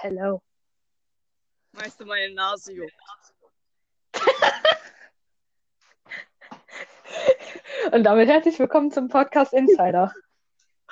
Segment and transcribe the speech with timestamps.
[0.00, 0.40] Hello.
[1.72, 2.94] Weißt du, meine Nase juckt.
[7.92, 10.14] Und damit herzlich willkommen zum Podcast Insider.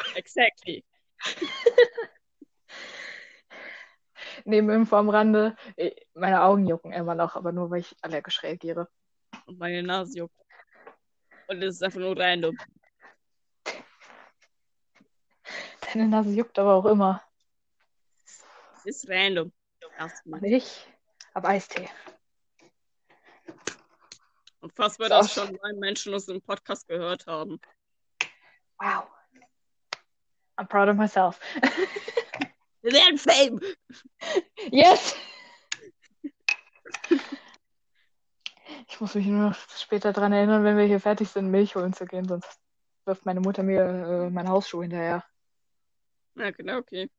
[0.17, 0.85] Exactly.
[4.45, 5.55] Nebeninfo am Rande.
[5.77, 8.89] eh, Meine Augen jucken immer noch, aber nur weil ich allergisch reagiere.
[9.47, 10.35] Und meine Nase juckt.
[11.47, 12.59] Und es ist einfach nur random.
[15.81, 17.23] Deine Nase juckt aber auch immer.
[18.87, 19.53] Ist random.
[19.99, 20.45] Erstmal.
[20.45, 20.87] Ich
[21.35, 21.89] hab Eistee.
[24.61, 27.61] Und fast wir das schon neun Menschen aus dem Podcast gehört haben.
[28.79, 29.09] Wow.
[30.57, 31.41] I'm proud of myself.
[32.83, 33.61] Werden Fame!
[34.71, 35.17] Yes!
[38.89, 41.93] Ich muss mich nur noch später daran erinnern, wenn wir hier fertig sind, Milch holen
[41.93, 42.61] zu gehen, sonst
[43.05, 45.25] wirft meine Mutter mir äh, meine Hausschuhe hinterher.
[46.37, 47.11] Ja, genau, okay.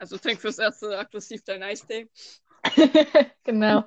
[0.00, 2.08] Also trink fürs erste aggressiv dein Eistee.
[3.44, 3.84] genau.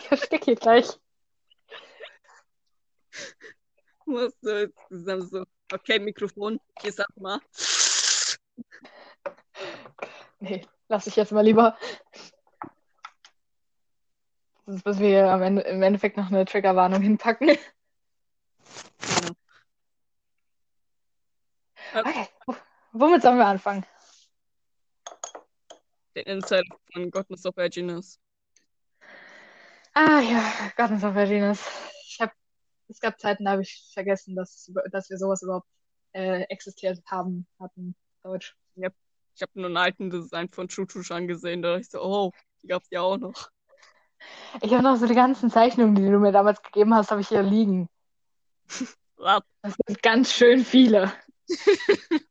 [0.00, 0.86] Ich ersticke hier gleich.
[4.06, 5.44] Was jetzt zusammen so.
[5.72, 6.60] Okay, Mikrofon.
[6.80, 7.40] Hier sag mal.
[10.38, 11.76] Nee, lass ich jetzt mal lieber.
[14.64, 17.58] Sonst müssen wir am Ende, im Endeffekt noch eine Triggerwarnung hinpacken.
[22.00, 22.54] Okay, w-
[22.92, 23.84] womit sollen wir anfangen?
[26.14, 28.18] Den Insider von Gottness of Edginess.
[29.94, 31.60] Ah ja, Gottness of Virginus.
[32.06, 32.32] Ich hab,
[32.88, 35.66] es gab Zeiten, da habe ich vergessen, dass, dass wir sowas überhaupt
[36.12, 38.56] äh, existiert haben, hatten, Deutsch.
[38.76, 42.32] Ich habe nur einen alten Design von Chuchush angesehen, da dachte ich so, oh,
[42.62, 43.50] die gab's ja auch noch.
[44.60, 47.28] Ich habe noch so die ganzen Zeichnungen, die du mir damals gegeben hast, habe ich
[47.28, 47.88] hier liegen.
[49.16, 49.42] Was?
[49.62, 51.12] Das sind ganz schön viele.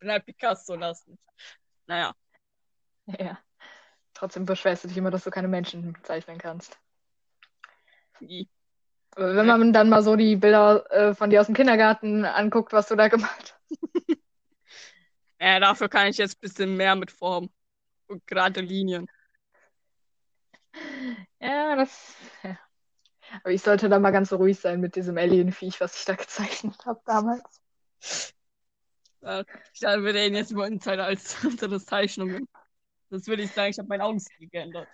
[0.00, 1.18] Bin halt Picasso lassen.
[1.86, 2.14] Naja,
[3.06, 3.38] Ja.
[4.14, 6.78] Trotzdem beschwerst du dich immer, dass du keine Menschen zeichnen kannst.
[9.14, 12.72] Aber wenn man dann mal so die Bilder äh, von dir aus dem Kindergarten anguckt,
[12.72, 13.80] was du da gemacht hast.
[15.38, 17.50] Äh, dafür kann ich jetzt ein bisschen mehr mit Form
[18.08, 19.08] und gerade Linien.
[21.40, 22.14] Ja, das.
[22.42, 22.58] Ja.
[23.40, 26.84] Aber ich sollte da mal ganz ruhig sein mit diesem Alien-Viech, was ich da gezeichnet
[26.84, 27.42] habe damals.
[29.20, 32.48] Ich dachte, wir reden jetzt über Insider als unsere Zeichnungen.
[33.10, 34.88] Das würde ich sagen, ich habe meinen Augenstil geändert.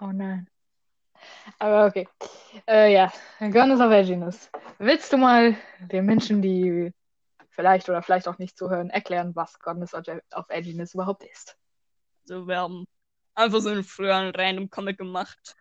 [0.00, 0.48] Oh nein.
[1.58, 2.08] Aber okay.
[2.66, 4.50] Äh, ja, Goddess of Edginess.
[4.78, 6.92] Willst du mal den Menschen, die
[7.50, 10.04] vielleicht oder vielleicht auch nicht zuhören, erklären, was Goddess of
[10.34, 11.56] of Edginess überhaupt ist?
[12.28, 12.86] Also wir haben
[13.34, 15.54] einfach so einen früheren random Comic gemacht.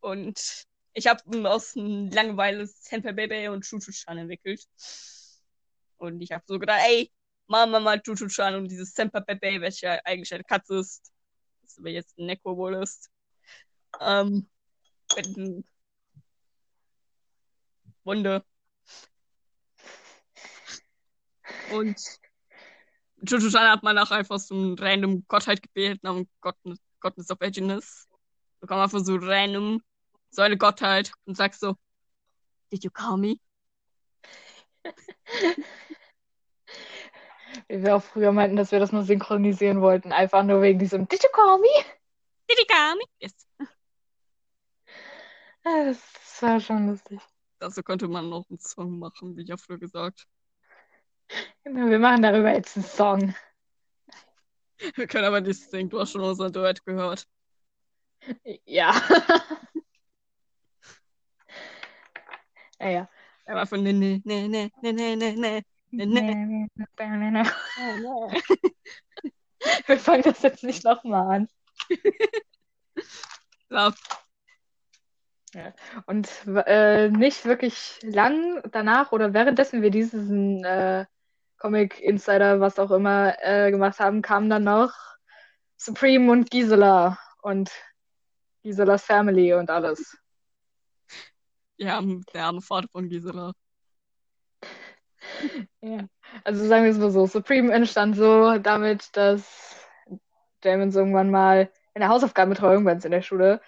[0.00, 4.66] Und ich habe aus Langeweile Senpai Baby und Chuchu-chan entwickelt.
[5.96, 7.10] Und ich habe so gedacht, ey,
[7.46, 11.12] machen wir mal Chuchu-chan und dieses Senpai Baby, welche eigentlich eine Katze ist.
[11.62, 13.10] Das aber jetzt ein Neko wohl ist.
[14.00, 14.48] Ähm,
[15.16, 15.64] mit
[18.04, 18.44] Wunde.
[21.70, 21.96] Und
[23.24, 28.08] Chuchu-chan hat man auch einfach so einen random Gottheit gewählt, namens Gottness, of Edginess.
[28.60, 29.82] Da kommt einfach so random
[30.32, 31.76] so eine Gottheit und sagst so,
[32.72, 33.36] Did you call me?
[37.68, 40.10] Wie wir auch früher meinten, dass wir das nur synchronisieren wollten.
[40.10, 41.68] Einfach nur wegen diesem Did you call me?
[42.48, 43.04] Did you call me?
[43.20, 43.34] Yes.
[45.64, 47.20] Ja, Das war schon lustig.
[47.58, 50.26] Dazu könnte man noch einen Song machen, wie ich ja früher gesagt.
[51.62, 53.34] Genau, wir machen darüber jetzt einen Song.
[54.96, 57.28] Wir können aber nicht singen, du hast schon unser Duett gehört.
[58.64, 58.92] Ja.
[62.82, 63.08] Ja, ja.
[63.44, 65.62] Er war von ne, ne, ne, ne, ne, ne, ne, ne.
[65.90, 66.22] Ne, ne.
[69.86, 71.48] Wir fangen das jetzt nicht nochmal an.
[75.54, 75.74] Ja,
[76.06, 76.28] Und
[76.66, 81.04] äh, nicht wirklich lang danach oder währenddessen wir diesen äh,
[81.58, 84.92] Comic Insider, was auch immer, äh, gemacht haben, kamen dann noch
[85.76, 87.70] Supreme und Gisela und
[88.62, 90.16] Giselas Family und alles.
[91.76, 92.00] Ja,
[92.34, 93.52] der arme Vater von Gisela.
[95.80, 96.06] Ja.
[96.44, 99.84] Also sagen wir es mal so, Supreme entstand so damit, dass
[100.60, 103.60] Damon irgendwann mal in der Hausaufgabenbetreuung bei uns in der Schule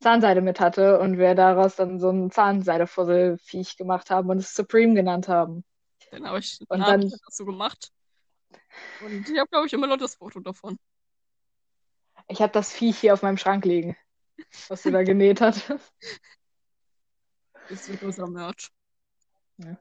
[0.00, 4.94] Zahnseide mit hatte und wir daraus dann so ein Zahnseidefusselviech gemacht haben und es Supreme
[4.94, 5.64] genannt haben.
[6.12, 7.90] Den habe ich, Und dann- das so gemacht.
[9.00, 10.78] Und ich habe, glaube ich, immer noch das Foto davon.
[12.28, 13.96] Ich habe das Viech hier auf meinem Schrank liegen,
[14.68, 15.92] was du da genäht hattest.
[17.68, 18.70] Das wird unser Merch.
[19.58, 19.78] Und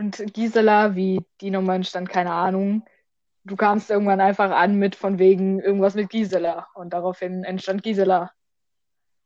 [0.00, 2.86] Und Gisela, wie die nochmal entstand, keine Ahnung.
[3.44, 6.68] Du kamst irgendwann einfach an mit von wegen irgendwas mit Gisela.
[6.72, 8.30] Und daraufhin entstand Gisela.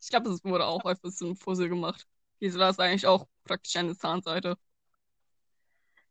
[0.01, 2.09] Ich glaube, es wurde auch einfach so ein Fussel gemacht.
[2.41, 4.57] Gisela ist eigentlich auch praktisch eine Zahnseite.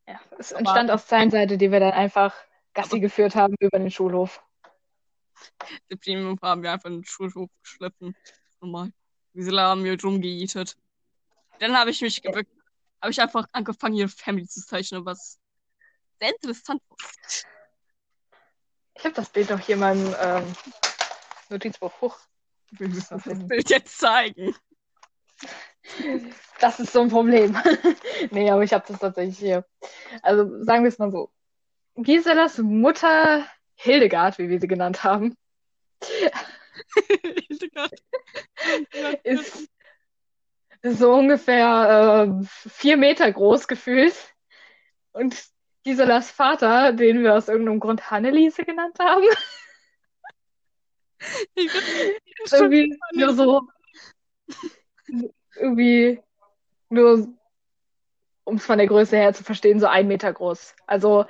[0.08, 2.34] Ja, es entstand aus Zahnseite, die wir dann einfach
[2.74, 4.42] Gassi geführt haben über den Schulhof.
[5.92, 7.50] Die Premium haben wir einfach in den Schulhof.
[8.62, 8.94] Normal.
[9.34, 10.78] Gisela haben wir drum geeatet.
[11.64, 12.52] Dann habe ich mich gebückt,
[13.02, 15.40] habe ich einfach angefangen, ihre Family zu zeichnen, was
[16.20, 16.98] sehr interessant war.
[18.96, 20.44] Ich habe das Bild noch hier in meinem ähm,
[21.48, 22.02] Notizbuch.
[22.02, 22.20] Huch.
[22.72, 23.48] Wir müssen das finden.
[23.48, 24.54] Bild jetzt zeigen.
[26.60, 27.58] Das ist so ein Problem.
[28.32, 29.66] nee, aber ich habe das tatsächlich hier.
[30.22, 31.32] Also sagen wir es mal so.
[31.96, 35.38] Giselas Mutter Hildegard, wie wir sie genannt haben,
[39.24, 39.70] ist
[40.84, 44.16] so ungefähr äh, vier Meter groß gefühlt.
[45.14, 45.36] Und
[45.84, 49.24] Giselas Vater, den wir aus irgendeinem Grund Hanneliese genannt haben,
[51.56, 51.74] ist
[52.54, 53.62] irgendwie nur so,
[55.56, 56.22] irgendwie
[56.90, 57.28] nur,
[58.44, 60.76] um es von der Größe her zu verstehen, so ein Meter groß.
[60.88, 61.26] Also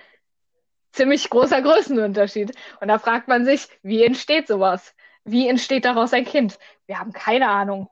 [0.92, 2.56] ziemlich großer Größenunterschied.
[2.80, 4.96] Und da fragt man sich, wie entsteht sowas?
[5.24, 6.60] Wie entsteht daraus ein Kind?
[6.86, 7.90] Wir haben keine Ahnung.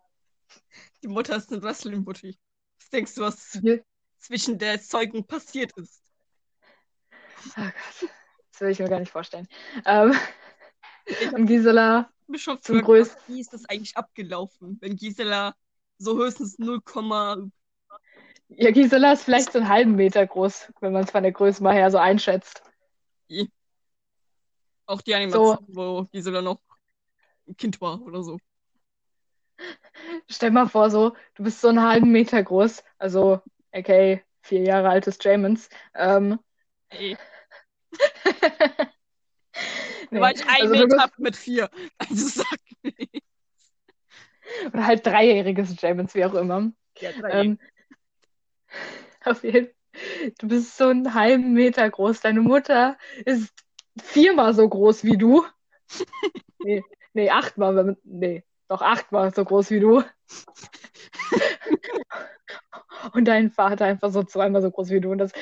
[1.03, 2.37] Die Mutter ist eine Wrestling-Mutti.
[2.79, 3.83] Was denkst du, was Wir-
[4.17, 6.03] zwischen der Zeugen passiert ist?
[7.57, 8.09] Oh Gott,
[8.51, 9.47] das will ich mir gar nicht vorstellen.
[9.85, 10.13] Ähm,
[11.33, 15.55] und Gisela, schon Zum größten- wie ist das eigentlich abgelaufen, wenn Gisela
[15.97, 16.81] so höchstens 0,
[18.49, 21.63] ja, Gisela ist vielleicht so einen halben Meter groß, wenn man es von der Größe
[21.63, 22.61] mal her so einschätzt.
[24.85, 26.61] auch die Animation, wo Gisela noch
[27.47, 28.37] ein Kind war oder so.
[30.29, 33.41] Stell mal vor, so, du bist so einen halben Meter groß, also,
[33.71, 35.69] okay, vier Jahre altes Jamons.
[35.93, 36.39] Ähm,
[36.89, 37.15] Ey,
[40.11, 41.69] nee, war ich ein also Meter mit vier.
[41.97, 43.09] Also sag bist,
[44.67, 46.71] oder halt dreijähriges Jamons, wie auch immer.
[46.99, 47.31] Ja, drei.
[47.31, 47.59] Ähm,
[49.25, 49.69] auf jeden
[50.39, 52.21] Du bist so einen halben Meter groß.
[52.21, 53.53] Deine Mutter ist
[54.01, 55.45] viermal so groß wie du.
[56.63, 56.83] Nee,
[57.13, 60.03] nee, achtmal, wenn man- nee, doch achtmal so groß wie du.
[63.13, 65.11] Und dein Vater einfach so zweimal so groß wie du.
[65.11, 65.33] Und das,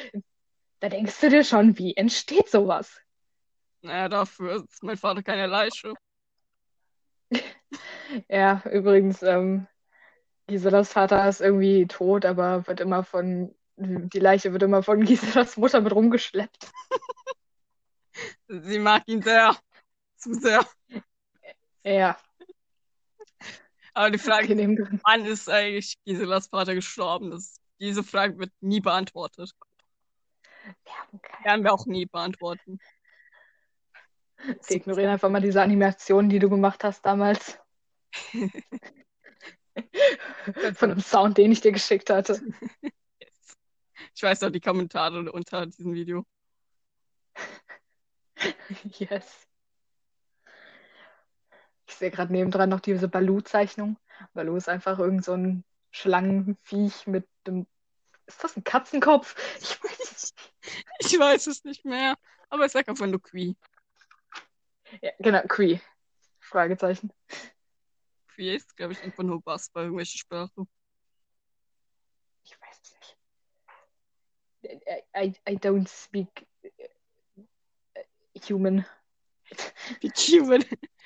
[0.79, 2.99] da denkst du dir schon, wie entsteht sowas?
[3.81, 5.93] Naja, dafür ist mein Vater keine Leiche.
[8.27, 9.67] Ja, übrigens, ähm,
[10.47, 15.57] Giselas Vater ist irgendwie tot, aber wird immer von, die Leiche wird immer von Giselas
[15.57, 16.71] Mutter mit rumgeschleppt.
[18.47, 19.55] Sie mag ihn sehr.
[20.15, 20.65] Zu sehr.
[21.83, 22.17] Ja,
[23.93, 24.55] Aber die Frage,
[25.03, 27.31] wann ist eigentlich Giselas Vater gestorben?
[27.31, 29.51] Das, diese Frage wird nie beantwortet.
[30.83, 32.79] Wir haben keine Werden wir auch nie beantworten.
[34.37, 37.59] Wir ignorieren einfach mal diese Animation, die du gemacht hast damals.
[40.75, 42.41] Von dem Sound, den ich dir geschickt hatte.
[44.15, 46.25] Ich weiß noch die Kommentare unter diesem Video.
[48.99, 49.48] Yes.
[51.89, 53.97] Ich sehe gerade nebendran noch diese Baloo-Zeichnung.
[54.33, 57.65] Baloo ist einfach irgend so ein Schlangenviech mit dem.
[58.27, 59.35] Ist das ein Katzenkopf?
[59.59, 60.53] Ich weiß es nicht.
[60.99, 62.15] Ich weiß es nicht mehr.
[62.49, 63.57] Aber ich sag einfach nur Qui.
[65.01, 65.79] Ja, genau, Cree.
[66.39, 67.11] Fragezeichen.
[68.35, 70.69] Qui ist, glaube ich, einfach nur Bass bei irgendwelchen Sprachen.
[72.43, 73.17] Ich weiß es nicht.
[74.85, 76.89] I, I, I don't speak äh,
[78.47, 78.85] human.
[80.01, 80.63] Wie Cuban.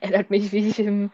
[0.00, 1.10] Erinnert mich, wie ich im,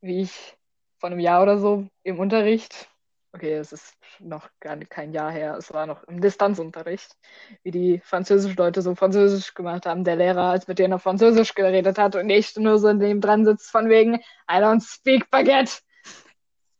[0.00, 0.56] wie ich
[0.98, 2.88] vor einem Jahr oder so im Unterricht,
[3.32, 7.16] okay, es ist noch gar kein Jahr her, es war noch im Distanzunterricht,
[7.62, 11.98] wie die Französisch-Leute so Französisch gemacht haben, der Lehrer, als mit denen auf Französisch geredet
[11.98, 14.16] hat und ich nur so neben dran sitzt von wegen,
[14.50, 15.80] I don't speak Baguette.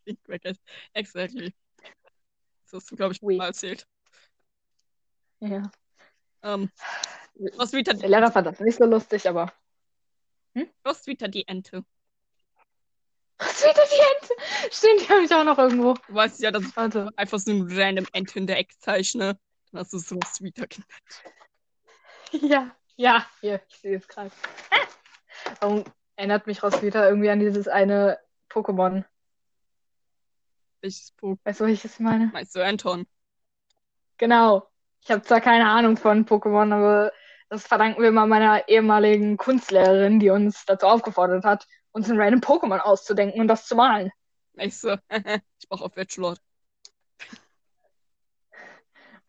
[0.04, 0.58] Big Bracket.
[0.92, 1.54] Exactly.
[2.64, 3.36] Das hast du, glaube ich, Oui.
[3.36, 3.86] mal erzählt.
[5.40, 5.70] Ja.
[6.42, 6.70] Ähm,
[7.56, 9.52] was wieder Der Lehrer fand das nicht so lustig, aber
[10.82, 11.84] was wieder die Ente.
[13.38, 14.74] was wird die Ente?
[14.74, 15.94] Stimmt, die habe ich auch noch irgendwo.
[16.06, 17.08] Du weißt ja, dass ich Warte.
[17.16, 19.38] einfach so ein random Ente in der Ecke zeichne.
[19.72, 20.90] Dann hast du so Sweeter genannt.
[22.32, 24.30] Ja, ja, hier, ich sehe es gerade.
[25.60, 25.84] Warum
[26.16, 28.18] erinnert mich Roswitha irgendwie an dieses eine
[28.50, 29.04] Pokémon?
[30.80, 32.26] Welches Pokémon Weißt du, welches ich meine?
[32.32, 33.06] meinst du, Anton?
[34.18, 34.66] Genau.
[35.02, 37.12] Ich habe zwar keine Ahnung von Pokémon, aber
[37.50, 42.40] das verdanken wir mal meiner ehemaligen Kunstlehrerin, die uns dazu aufgefordert hat, uns ein random
[42.40, 44.10] Pokémon auszudenken und das zu malen.
[44.54, 46.36] Ich so, ich brauche auf Bachelor.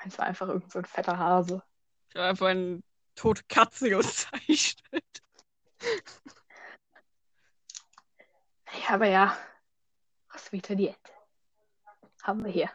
[0.05, 1.63] Es war einfach irgend so ein fetter Hase.
[2.09, 2.81] Ich habe einfach eine
[3.15, 5.05] tote Katze gezeichnet.
[8.81, 9.37] Ja, aber ja.
[10.33, 10.97] Was wieder Diät.
[12.23, 12.69] Haben wir hier.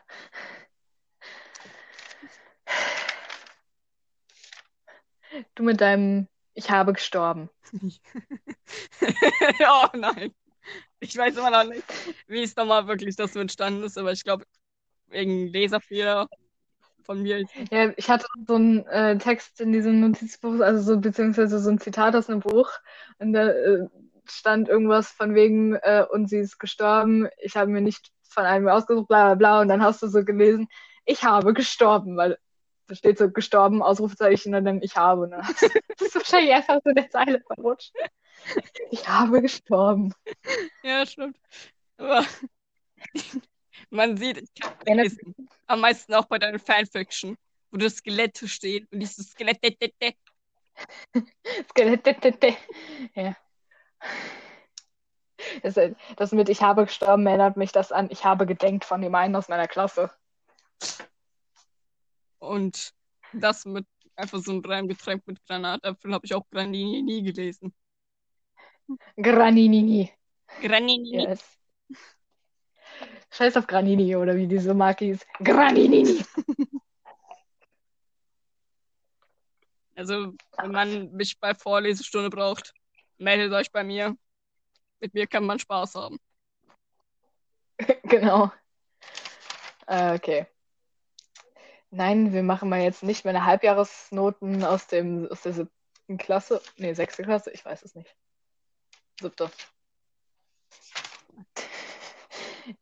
[5.54, 7.50] Du mit deinem Ich habe gestorben.
[9.02, 10.34] oh nein.
[11.00, 11.84] Ich weiß immer noch nicht,
[12.26, 14.44] wie es nochmal wirklich das so entstanden ist, aber ich glaube,
[15.08, 16.28] wegen Leserfehler
[17.04, 17.44] von mir.
[17.70, 21.78] Ja, ich hatte so einen äh, Text in diesem Notizbuch, also so, beziehungsweise so ein
[21.78, 22.70] Zitat aus einem Buch.
[23.18, 23.86] Und da äh,
[24.24, 27.28] stand irgendwas von wegen, äh, und sie ist gestorben.
[27.38, 29.60] Ich habe mir nicht von einem ausgesucht, bla bla bla.
[29.60, 30.68] Und dann hast du so gelesen,
[31.04, 32.38] ich habe gestorben, weil
[32.86, 35.28] da steht so gestorben, Ausrufezeichen und dann ich habe.
[35.28, 35.36] Du,
[35.98, 37.92] das ist wahrscheinlich einfach so der Zeile verrutscht.
[38.90, 40.14] Ich habe gestorben.
[40.82, 41.36] Ja, stimmt.
[41.96, 42.24] Aber
[43.90, 45.34] man sieht, ich kann lesen.
[45.66, 47.36] Am meisten auch bei deinen Fanfiction,
[47.70, 49.62] wo das Skelette steht und dieses Skelett.
[49.64, 50.14] De, de, de.
[51.70, 52.06] Skelett.
[52.06, 52.56] De, de, de.
[53.14, 53.36] Ja.
[55.62, 55.78] Das,
[56.16, 59.36] das mit Ich habe gestorben erinnert mich das an Ich habe gedenkt von dem einen
[59.36, 60.10] aus meiner Klasse.
[62.38, 62.92] Und
[63.32, 67.74] das mit einfach so ein Reimgetränk mit Granatäpfel habe ich auch Granini nie gelesen.
[69.16, 70.12] Granini.
[70.60, 71.24] Granini.
[71.24, 71.58] Yes.
[73.30, 75.26] Scheiß auf Granini oder wie diese Marke hieß.
[75.40, 76.24] Granini.
[79.96, 82.74] Also, wenn man mich bei Vorlesestunde braucht,
[83.16, 84.14] meldet euch bei mir.
[85.00, 86.18] Mit mir kann man Spaß haben.
[88.04, 88.52] genau.
[89.86, 90.46] Äh, okay.
[91.90, 96.60] Nein, wir machen mal jetzt nicht meine Halbjahresnoten aus, dem, aus der siebten Klasse.
[96.76, 98.14] Nee, sechste Klasse, ich weiß es nicht.
[99.20, 99.50] Siebte.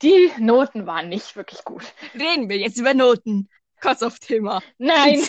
[0.01, 1.85] Die Noten waren nicht wirklich gut.
[2.15, 3.51] Reden wir jetzt über Noten.
[3.81, 4.63] Kurz auf Thema.
[4.79, 5.23] Nein!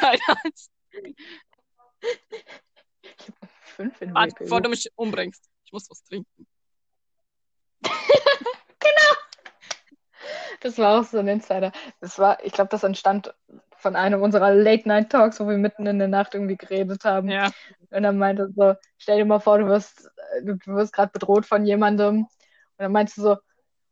[3.76, 5.50] Fünf in Warte, bevor du mich umbringst.
[5.66, 6.48] Ich muss was trinken.
[10.62, 11.72] Das war auch so ein Insider.
[12.02, 13.34] Das war, ich glaube, das entstand
[13.78, 17.30] von einem unserer Late-Night-Talks, wo wir mitten in der Nacht irgendwie geredet haben.
[17.30, 17.52] Ja.
[17.92, 20.10] Und dann meinte so, stell dir mal vor, du wirst,
[20.44, 22.24] du wirst gerade bedroht von jemandem.
[22.24, 22.30] Und
[22.78, 23.38] dann meinst du so,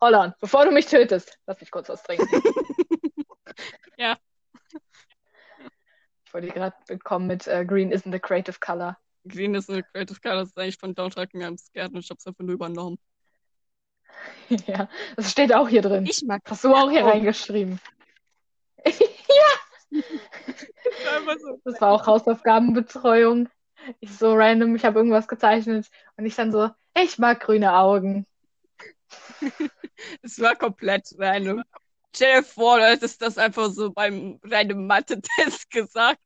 [0.01, 2.27] Holland, bevor du mich tötest, lass mich kurz was trinken.
[3.96, 4.17] Ja.
[6.25, 8.98] Ich wollte gerade bekommen mit äh, Green isn't a creative color.
[9.27, 12.00] Green ist eine Creative Color, das ist eigentlich von Don't Talk Me I'm Scared und
[12.00, 12.98] ich hab's einfach nur übernommen.
[14.67, 16.05] ja, das steht auch hier drin.
[16.05, 17.10] Ich mag Hast du auch hier Oh.
[17.10, 17.79] reingeschrieben.
[21.15, 21.60] einfach so.
[21.63, 23.50] Das war auch Hausaufgabenbetreuung.
[24.00, 28.25] Ich so random, ich habe irgendwas gezeichnet und ich dann so, ich mag grüne Augen.
[30.22, 31.63] Es war komplett random.
[32.15, 36.20] Stell dir vor, du hättest das einfach so beim reinen Mathe-Test gesagt.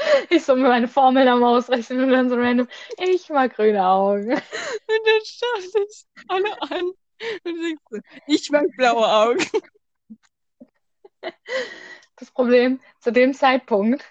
[0.30, 4.30] Ich so mir meine Formeln am Ausrechnen und dann so random, ich mag grüne Augen.
[4.32, 4.40] Und
[5.04, 6.92] dann schaut es alle an
[7.44, 9.44] und denkst so, ich mag blaue Augen.
[12.16, 14.04] Das Problem, zu dem Zeitpunkt,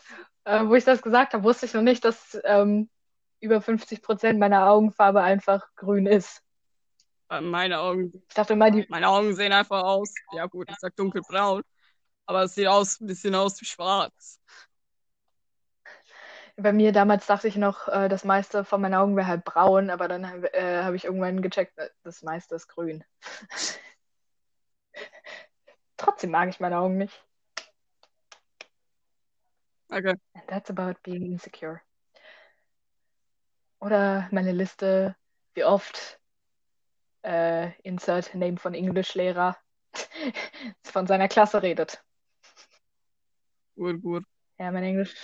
[0.44, 2.90] äh, wo ich das gesagt habe, wusste ich noch nicht, dass ähm,
[3.40, 6.42] über 50 Prozent meiner Augenfarbe einfach grün ist.
[7.30, 10.12] Meine Augen, Ich dachte immer, die, meine Augen sehen einfach aus.
[10.34, 11.62] Ja gut, ich sag dunkelbraun.
[12.26, 14.40] Aber es sieht aus, ein bisschen aus wie schwarz.
[16.62, 19.90] Bei mir damals dachte ich noch, äh, das meiste von meinen Augen wäre halt braun,
[19.90, 23.04] aber dann äh, habe ich irgendwann gecheckt, äh, das meiste ist grün.
[25.98, 27.26] Trotzdem mag ich meine Augen nicht.
[29.92, 30.16] Okay.
[30.34, 31.82] And that's about being insecure.
[33.80, 35.16] Oder meine Liste,
[35.54, 36.20] wie oft
[37.24, 39.58] äh, Insert Name von Englischlehrer
[40.84, 42.04] von seiner Klasse redet.
[43.76, 44.24] Gut, gut.
[44.58, 45.16] Ja, mein Englisch,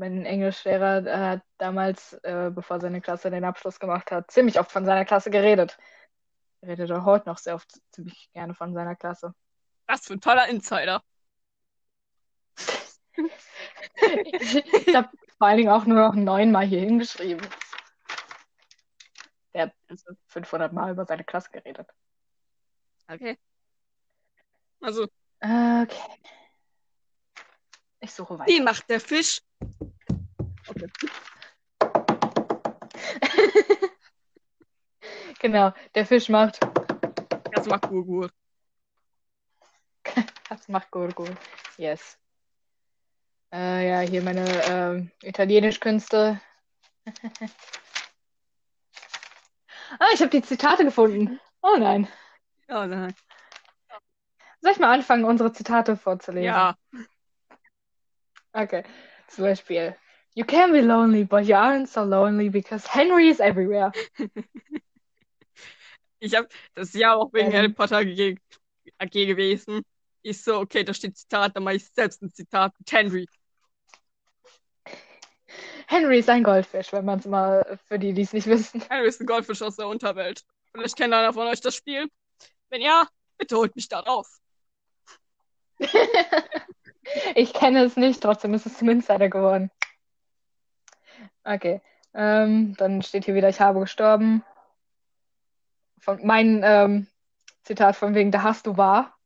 [0.00, 4.72] mein Englischlehrer äh, hat damals, äh, bevor seine Klasse den Abschluss gemacht hat, ziemlich oft
[4.72, 5.78] von seiner Klasse geredet.
[6.62, 9.34] Er redet auch heute noch sehr oft ziemlich gerne von seiner Klasse.
[9.86, 11.02] Was für ein toller Insider.
[13.96, 17.46] Ich habe vor allen Dingen auch nur noch neunmal hier hingeschrieben.
[19.52, 21.88] Er hat Also, 500 Mal über seine Klasse geredet.
[23.08, 23.36] okay.
[24.80, 25.08] Also,
[25.42, 25.86] Okay.
[28.00, 28.50] Ich suche weiter.
[28.50, 29.42] wie macht der Fisch?
[30.68, 30.88] Okay.
[35.40, 36.60] Genau, der Fisch macht.
[37.52, 38.30] Das macht Gurgur.
[40.50, 41.30] Das macht Gurgur.
[41.78, 42.18] Yes.
[43.52, 46.40] Äh, ja, hier meine ähm, Italienischkünste.
[49.98, 51.40] ah, ich habe die Zitate gefunden.
[51.62, 52.06] Oh nein.
[52.68, 53.14] Oh nein.
[54.60, 56.44] Soll ich mal anfangen, unsere Zitate vorzulesen?
[56.44, 56.76] Ja.
[58.52, 58.84] Okay.
[59.28, 59.94] Zum Beispiel.
[60.34, 63.92] You can be lonely, but you aren't so lonely because Henry is everywhere.
[66.22, 67.56] Ich habe das ja auch wegen Ähm.
[67.56, 68.36] Harry Potter AG,
[68.98, 69.82] AG gewesen.
[70.22, 73.26] Ich so, okay, da steht Zitat, dann mache ich selbst ein Zitat mit Henry.
[75.86, 78.82] Henry ist ein Goldfisch, wenn man es mal für die, die es nicht wissen.
[78.88, 80.44] Henry ist ein Goldfisch aus der Unterwelt.
[80.72, 82.06] Vielleicht kennt einer von euch das Spiel.
[82.68, 84.40] Wenn ja, bitte holt mich da raus.
[87.34, 89.70] ich kenne es nicht, trotzdem ist es zum Insider geworden.
[91.44, 91.80] Okay.
[92.12, 94.44] Ähm, dann steht hier wieder, ich habe gestorben.
[96.00, 97.06] Von, mein ähm,
[97.62, 99.16] Zitat von wegen, da hast du wahr.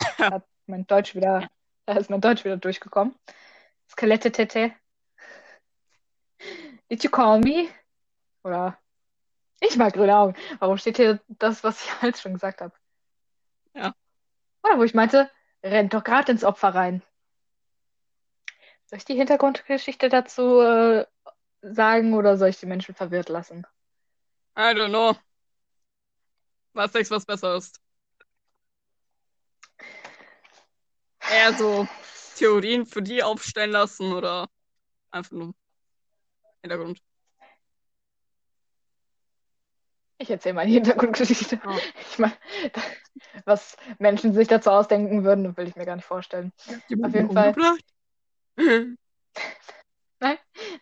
[0.18, 1.48] Da mein Deutsch wieder,
[1.86, 3.14] da ist mein Deutsch wieder durchgekommen.
[3.90, 4.72] Skelette Tete.
[6.90, 7.68] Did you call me?
[8.42, 8.78] Oder
[9.60, 10.34] ich mag grüne Augen.
[10.58, 12.74] Warum steht hier das, was ich halt schon gesagt habe?
[13.74, 13.94] Ja.
[14.62, 15.30] Oder wo ich meinte,
[15.62, 17.02] rennt doch gerade ins Opfer rein.
[18.86, 21.06] Soll ich die Hintergrundgeschichte dazu äh,
[21.62, 23.66] sagen oder soll ich die Menschen verwirrt lassen?
[24.56, 25.16] I don't know.
[26.74, 27.80] Was denkst was besser ist?
[31.30, 31.88] Eher so
[32.36, 34.48] Theorien für die aufstellen lassen oder
[35.10, 35.54] einfach nur
[36.62, 37.00] Hintergrund.
[40.18, 41.60] Ich erzähle mal die Hintergrundgeschichte.
[41.66, 41.78] Oh.
[42.10, 42.36] Ich meine,
[43.44, 46.52] was Menschen sich dazu ausdenken würden, will ich mir gar nicht vorstellen.
[46.66, 47.48] Auf jeden Fall.
[47.48, 47.93] umgebracht?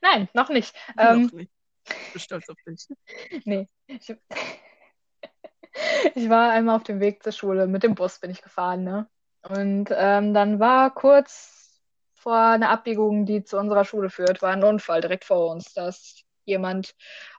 [0.00, 0.74] Nein, noch nicht.
[0.96, 1.50] Noch Ähm, nicht.
[1.88, 2.86] Ich bin stolz auf dich.
[3.44, 3.68] nee.
[3.86, 4.08] Ich,
[6.14, 7.66] ich war einmal auf dem Weg zur Schule.
[7.66, 9.08] Mit dem Bus bin ich gefahren, ne?
[9.48, 11.80] Und ähm, dann war kurz
[12.14, 15.74] vor einer Abbiegung, die zu unserer Schule führt, war ein Unfall direkt vor uns.
[15.74, 16.94] Da ist jemand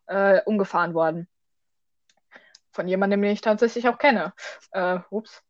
[0.08, 1.30] äh, umgefahren worden.
[2.72, 4.34] Von jemandem, den ich tatsächlich auch kenne.
[4.72, 5.42] Äh, ups,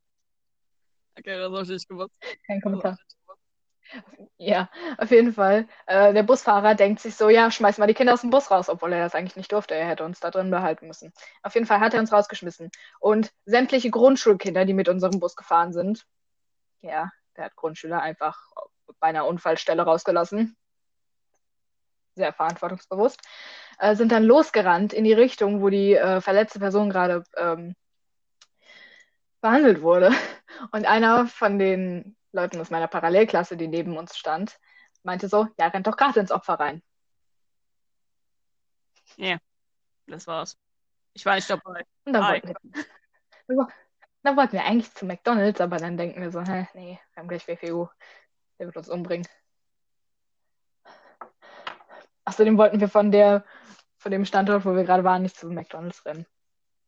[1.18, 2.12] Okay, das habe ich nicht gewusst.
[2.48, 2.98] kein Kommentar.
[4.38, 5.68] Ja, auf jeden Fall.
[5.86, 8.68] Äh, der Busfahrer denkt sich so, ja, schmeiß mal die Kinder aus dem Bus raus,
[8.68, 9.76] obwohl er das eigentlich nicht durfte.
[9.76, 11.14] Er hätte uns da drin behalten müssen.
[11.44, 12.70] Auf jeden Fall hat er uns rausgeschmissen.
[13.00, 16.06] Und sämtliche Grundschulkinder, die mit unserem Bus gefahren sind,
[16.82, 18.38] ja, der hat Grundschüler einfach
[19.00, 20.58] bei einer Unfallstelle rausgelassen.
[22.16, 23.22] Sehr verantwortungsbewusst.
[23.80, 27.76] Äh, sind dann losgerannt in die Richtung, wo die äh, verletzte Person gerade ähm,
[29.42, 30.12] behandelt wurde.
[30.72, 34.60] Und einer von den Leuten aus meiner Parallelklasse, die neben uns stand,
[35.04, 36.84] meinte so, ja, rennt doch gerade ins Opfer rein.
[40.08, 40.58] Das war's.
[41.14, 41.86] Ich war nicht dabei.
[42.06, 42.48] Und dann Ah, wollten
[43.48, 43.68] wir,
[44.24, 47.28] dann wollten wir eigentlich zu McDonalds, aber dann denken wir so, hä, nee, wir haben
[47.28, 47.88] gleich WFU,
[48.58, 49.28] der wird uns umbringen.
[52.26, 53.46] Außerdem wollten wir von der,
[53.98, 56.26] von dem Standort, wo wir gerade waren, nicht zu McDonalds rennen.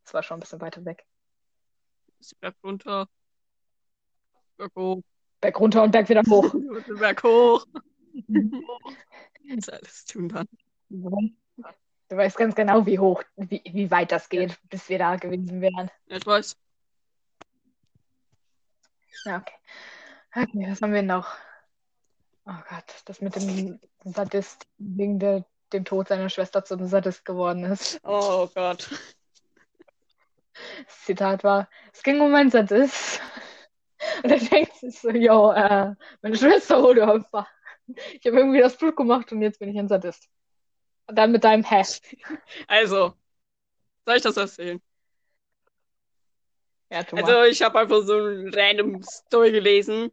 [0.04, 1.06] Das war schon ein bisschen weiter weg.
[2.20, 3.08] Ist Berg runter.
[5.46, 6.52] Berg runter und Berg wieder hoch.
[7.00, 7.66] Berg hoch.
[9.48, 10.48] Das alles tun dann.
[10.90, 15.62] Du weißt ganz genau, wie hoch, wie, wie weit das geht, bis wir da gewesen
[15.62, 15.92] wären.
[16.08, 16.58] Ja, ich weiß.
[19.26, 19.54] Ja, okay.
[20.34, 21.28] Okay, was haben wir noch?
[22.48, 27.24] Oh Gott, das mit dem Sadist wegen der, dem Tod seiner Schwester zu einem Sadist
[27.24, 28.00] geworden ist.
[28.04, 28.90] Oh Gott.
[30.88, 33.22] Das Zitat war, es ging um einen Sadist.
[34.24, 37.48] Und er denkt sich so, yo, äh, meine Schwester wurde Opfer.
[37.88, 40.28] Ich habe irgendwie das Blut gemacht und jetzt bin ich ein Sadist.
[41.08, 41.84] Und dann mit deinem Hä.
[42.68, 43.14] Also,
[44.06, 44.82] soll ich das erzählen?
[46.90, 47.04] Ja.
[47.12, 50.12] Also, ich habe einfach so ein random Story gelesen.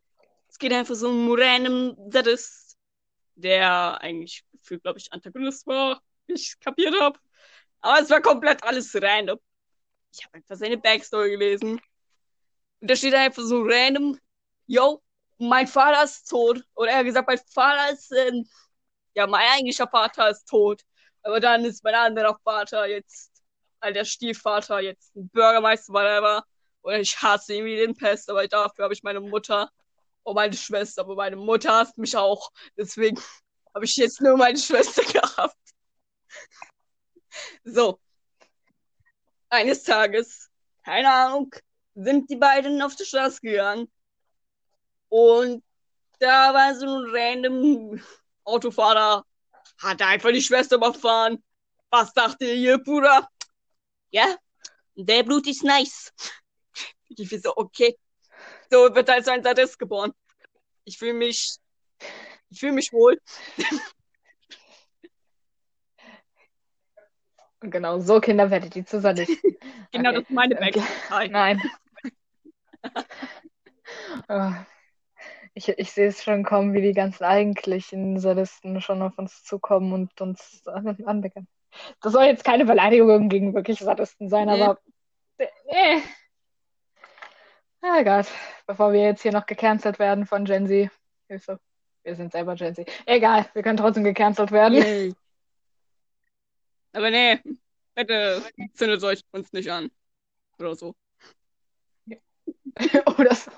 [0.49, 2.77] Es geht einfach so um random Sadist,
[3.37, 7.19] der eigentlich für, glaube ich, Antagonist war, wie ich kapiert habe.
[7.81, 9.39] Aber es war komplett alles random.
[10.13, 11.81] Ich habe einfach seine Backstory gelesen.
[12.81, 14.19] Und da steht einfach so random,
[14.67, 15.03] yo,
[15.39, 16.63] mein Vater ist tot.
[16.75, 18.49] Oder eher gesagt, mein Vater ist, ähm,
[19.15, 20.83] ja, mein eigentlicher Vater ist tot.
[21.23, 23.33] Aber dann ist mein anderer Vater jetzt,
[23.81, 26.45] also der Stiefvater jetzt ein Bürgermeister, whatever.
[26.83, 29.71] Und ich hasse ihn wie den Pest, aber dafür habe ich meine Mutter
[30.25, 31.03] und meine Schwester.
[31.03, 32.51] Aber meine Mutter hasst mich auch.
[32.77, 33.21] Deswegen
[33.75, 35.57] habe ich jetzt nur meine Schwester gehabt.
[37.65, 37.99] So.
[39.49, 40.51] Eines Tages,
[40.85, 41.55] keine Ahnung,
[41.95, 43.91] sind die beiden auf die Straße gegangen.
[45.13, 45.63] Und
[46.21, 48.01] da war so ein random
[48.45, 49.27] Autofahrer,
[49.77, 51.45] hat einfach die Schwester überfahren.
[51.91, 53.29] Was dachte ihr, Bruder?
[54.11, 54.35] Ja,
[54.95, 56.15] der Blut ist nice.
[57.11, 57.95] Ich bin so, okay.
[58.71, 60.15] So wird als ein Sadist geboren.
[60.85, 61.57] Ich fühle mich,
[62.49, 63.21] ich fühle mich wohl.
[67.61, 69.57] Genau so Kinder werdet ihr zu Sadisten.
[69.93, 70.21] Genau, Okay.
[70.21, 70.81] das ist meine Okay.
[70.81, 71.29] Backstory.
[71.29, 71.61] Nein.
[74.29, 74.53] Oh.
[75.55, 79.93] Ich, ich sehe es schon kommen, wie die ganzen eigentlichen Sadisten schon auf uns zukommen
[79.93, 80.63] und uns
[81.05, 81.47] anbecken.
[82.01, 84.63] Das soll jetzt keine Beleidigung gegen wirklich Sadisten sein, Nee.
[84.63, 84.79] aber.
[85.39, 86.01] Äh.
[87.83, 88.27] Oh Gott,
[88.67, 90.91] bevor wir jetzt hier noch gecancelt werden von Gen Z.
[91.29, 91.59] Hilfe.
[92.05, 92.91] Wir sind selber Gen Z.
[93.07, 94.79] Egal, wir können trotzdem gecancelt werden.
[94.79, 95.15] Yay.
[96.93, 97.41] Aber nee,
[97.95, 98.43] bitte
[98.75, 99.91] zündet euch uns nicht an.
[100.59, 100.95] Oder so.
[103.19, 103.51] Oder so.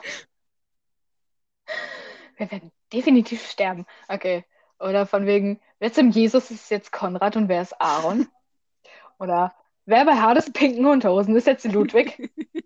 [2.37, 3.87] Wir werden definitiv sterben.
[4.09, 4.45] Okay.
[4.79, 8.29] Oder von wegen, wer zum Jesus ist jetzt Konrad und wer ist Aaron?
[9.19, 9.55] Oder
[9.87, 12.31] wer bei Hades pinken Unterhosen ist jetzt Ludwig?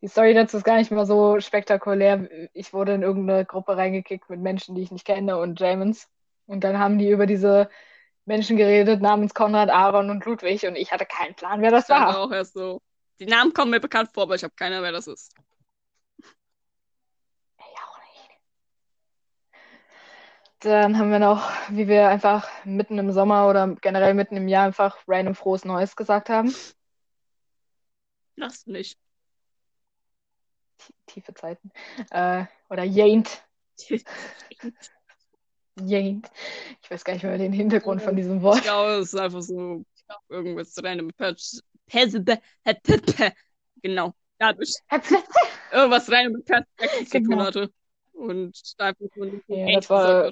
[0.00, 2.28] Die Story dazu ist gar nicht mal so spektakulär.
[2.52, 6.08] Ich wurde in irgendeine Gruppe reingekickt mit Menschen, die ich nicht kenne und Jamons.
[6.46, 7.68] Und dann haben die über diese
[8.24, 11.98] Menschen geredet namens Konrad, Aaron und Ludwig und ich hatte keinen Plan, wer das Das
[11.98, 12.20] war war.
[12.20, 12.80] auch erst so.
[13.18, 15.34] Die Namen kommen mir bekannt vor, aber ich habe keine Ahnung, wer das ist.
[17.58, 18.30] Ich auch nicht.
[20.60, 24.64] Dann haben wir noch, wie wir einfach mitten im Sommer oder generell mitten im Jahr
[24.66, 26.52] einfach random frohes Neues gesagt haben.
[28.34, 28.98] Lasst nicht.
[31.06, 31.70] Tiefe Zeiten.
[32.10, 33.42] Äh, oder Jaint.
[35.80, 36.28] Jaint.
[36.82, 38.62] Ich weiß gar nicht mehr den Hintergrund von diesem Ich Wort.
[38.62, 39.84] glaube, es ist einfach so
[40.28, 41.10] irgendwas random.
[43.82, 44.12] Genau.
[44.38, 44.74] Dadurch
[45.70, 46.42] irgendwas tun
[47.10, 47.44] Genau.
[48.12, 50.30] Und einfach so ein Ja, das war-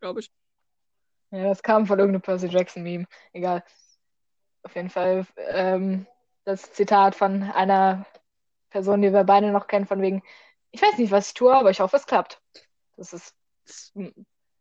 [0.00, 0.32] glaube ich.
[1.30, 3.06] Ja, das kam von irgendeinem Percy Jackson-Meme.
[3.32, 3.62] Egal.
[4.62, 6.06] Auf jeden Fall ähm,
[6.44, 8.06] das Zitat von einer
[8.70, 10.22] Person, die wir beide noch kennen, von wegen,
[10.70, 12.40] ich weiß nicht, was ich tue, aber ich hoffe, es klappt.
[12.96, 13.34] Das ist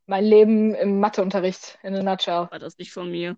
[0.06, 2.48] mein Leben im Matheunterricht in a nutshell.
[2.50, 3.38] War das nicht von mir?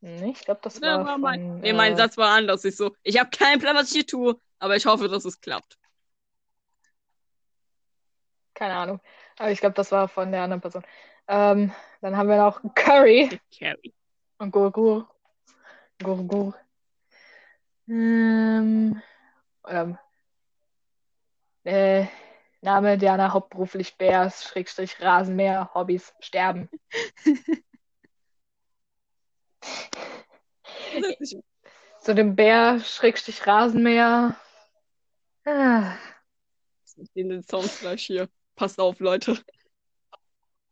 [0.00, 2.64] Nee, ich glaube, das Ja, war war mein, von, nee, mein äh, Satz war anders.
[2.64, 5.40] Ich so, ich habe keinen Plan, was ich hier tue, aber ich hoffe, dass es
[5.40, 5.78] klappt.
[8.54, 9.00] Keine Ahnung.
[9.38, 10.84] Aber ich glaube, das war von der anderen Person.
[11.28, 13.92] Ähm, dann haben wir noch Curry Carrie.
[14.38, 15.08] und Gurgur.
[16.02, 16.54] Gurgur.
[17.88, 19.00] Ähm,
[19.62, 19.98] oder,
[21.64, 22.06] äh,
[22.60, 26.70] Name Diana, hauptberuflich Bärs, Schrägstrich Rasenmäher, Hobbys, Sterben.
[32.00, 34.36] Zu dem Bär, Schrägstrich Rasenmäher.
[35.44, 35.96] Ah,
[37.14, 38.28] In den Sounds gleich hier.
[38.56, 39.38] Passt auf, Leute.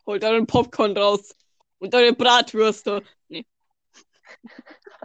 [0.06, 1.34] Holt euren Popcorn raus.
[1.78, 3.02] Und eure Bratwürste.
[3.28, 3.46] Nee.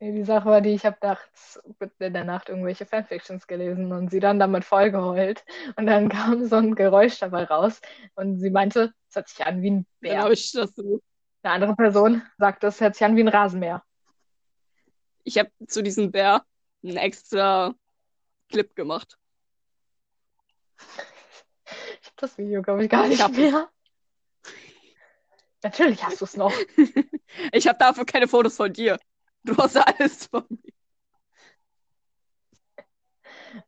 [0.00, 3.92] Nee, die Sache war die, ich habe nachts mitten in der Nacht irgendwelche Fanfictions gelesen
[3.92, 5.44] und sie dann damit vollgeheult.
[5.76, 7.80] Und dann kam so ein Geräusch dabei raus
[8.14, 10.22] und sie meinte, es hört sich an wie ein Dann Bär.
[10.22, 11.00] habe ich das so.
[11.42, 13.82] Eine andere Person sagte, es hört sich an wie ein Rasenmäher.
[15.24, 16.44] Ich habe zu diesem Bär
[16.84, 17.74] einen extra
[18.48, 19.18] Clip gemacht.
[22.00, 23.36] Ich habe das Video, glaube ich, gar Ich nicht es.
[23.36, 23.68] mehr.
[25.62, 26.52] Natürlich hast du es noch.
[27.52, 28.98] Ich habe dafür keine Fotos von dir.
[29.44, 30.72] Du hast alles von mir.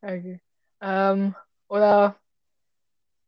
[0.00, 0.40] Okay.
[0.80, 1.34] Ähm,
[1.68, 2.18] oder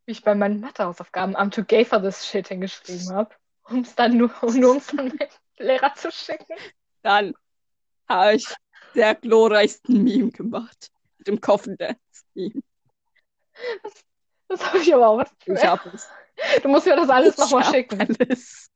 [0.06, 3.94] wie ich bei meinen Mathehausaufgaben I'm too gay for this shit hingeschrieben habe, um es
[3.94, 5.18] dann nur, um nur um's dann meinem
[5.58, 6.56] Lehrer zu schicken.
[7.02, 7.34] Dann
[8.08, 8.46] habe ich
[8.94, 10.90] der glorreichsten Meme gemacht.
[11.18, 12.00] Mit dem Coffin Dance
[12.34, 12.62] Meme.
[14.48, 16.08] Das habe ich aber auch Ich habe es.
[16.62, 18.00] Du musst mir das alles nochmal schicken.
[18.00, 18.70] Alles.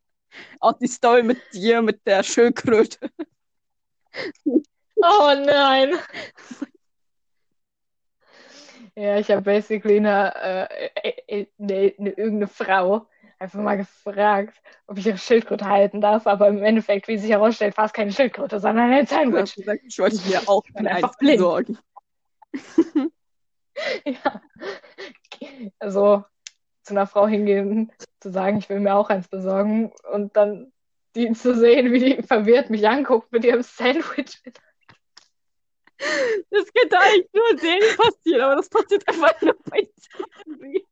[0.61, 3.11] Auch die Story mit dir, mit der Schildkröte.
[4.45, 5.99] Oh nein.
[8.95, 13.07] Ja, ich habe basically eine, äh, äh, eine, eine, irgendeine Frau
[13.39, 17.77] einfach mal gefragt, ob ich ihre Schildkröte halten darf, aber im Endeffekt, wie sich herausstellt,
[17.77, 19.55] war es keine Schildkröte, sondern ein Sandwich.
[19.85, 21.37] ich wollte mir auch eins einfach blind.
[21.37, 21.79] besorgen.
[24.05, 24.41] Ja.
[25.79, 26.25] Also
[26.83, 30.73] zu einer Frau hingehen, zu sagen, ich will mir auch eins besorgen und dann
[31.15, 34.43] die zu sehen, wie die verwirrt mich anguckt mit ihrem Sandwich.
[36.51, 40.85] Das geht eigentlich nur Serien passieren, aber das passiert einfach nur bei Serien.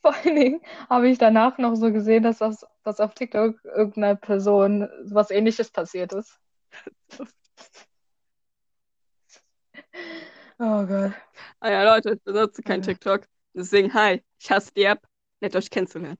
[0.00, 4.16] Vor allen Dingen habe ich danach noch so gesehen, dass, das, dass auf TikTok irgendeiner
[4.16, 6.38] Person was ähnliches passiert ist.
[10.58, 11.12] Oh Gott.
[11.60, 12.86] Ah ja, Leute, ich benutze kein Ja.
[12.86, 13.26] TikTok.
[13.54, 15.06] Deswegen, hi, ich hasse die App.
[15.40, 16.18] Nett euch kennenzulernen.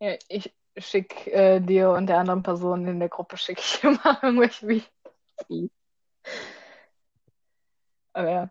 [0.00, 4.18] Ja, ich schicke äh, dir und der anderen Person in der Gruppe schicke ich immer
[4.22, 4.90] irgendwelche Videos.
[5.48, 5.70] Mhm.
[8.12, 8.50] Aber ja,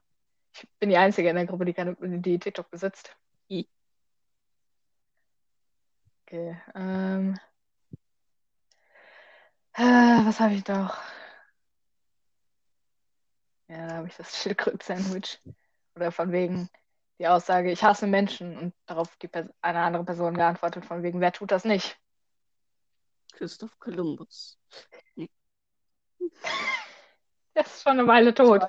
[0.54, 3.15] ich bin die Einzige in der Gruppe, die, keine, die TikTok besitzt.
[3.49, 3.67] I.
[6.25, 7.38] Okay, ähm.
[9.73, 9.82] Äh,
[10.25, 10.97] was habe ich doch?
[13.71, 15.39] Ja, da habe ich das Schildkröten-Sandwich.
[15.95, 16.69] Oder von wegen
[17.19, 21.31] die Aussage, ich hasse Menschen und darauf die eine andere Person geantwortet, von wegen, wer
[21.31, 21.97] tut das nicht?
[23.34, 24.60] Christoph Columbus.
[27.55, 28.67] Der ist schon eine Weile tot.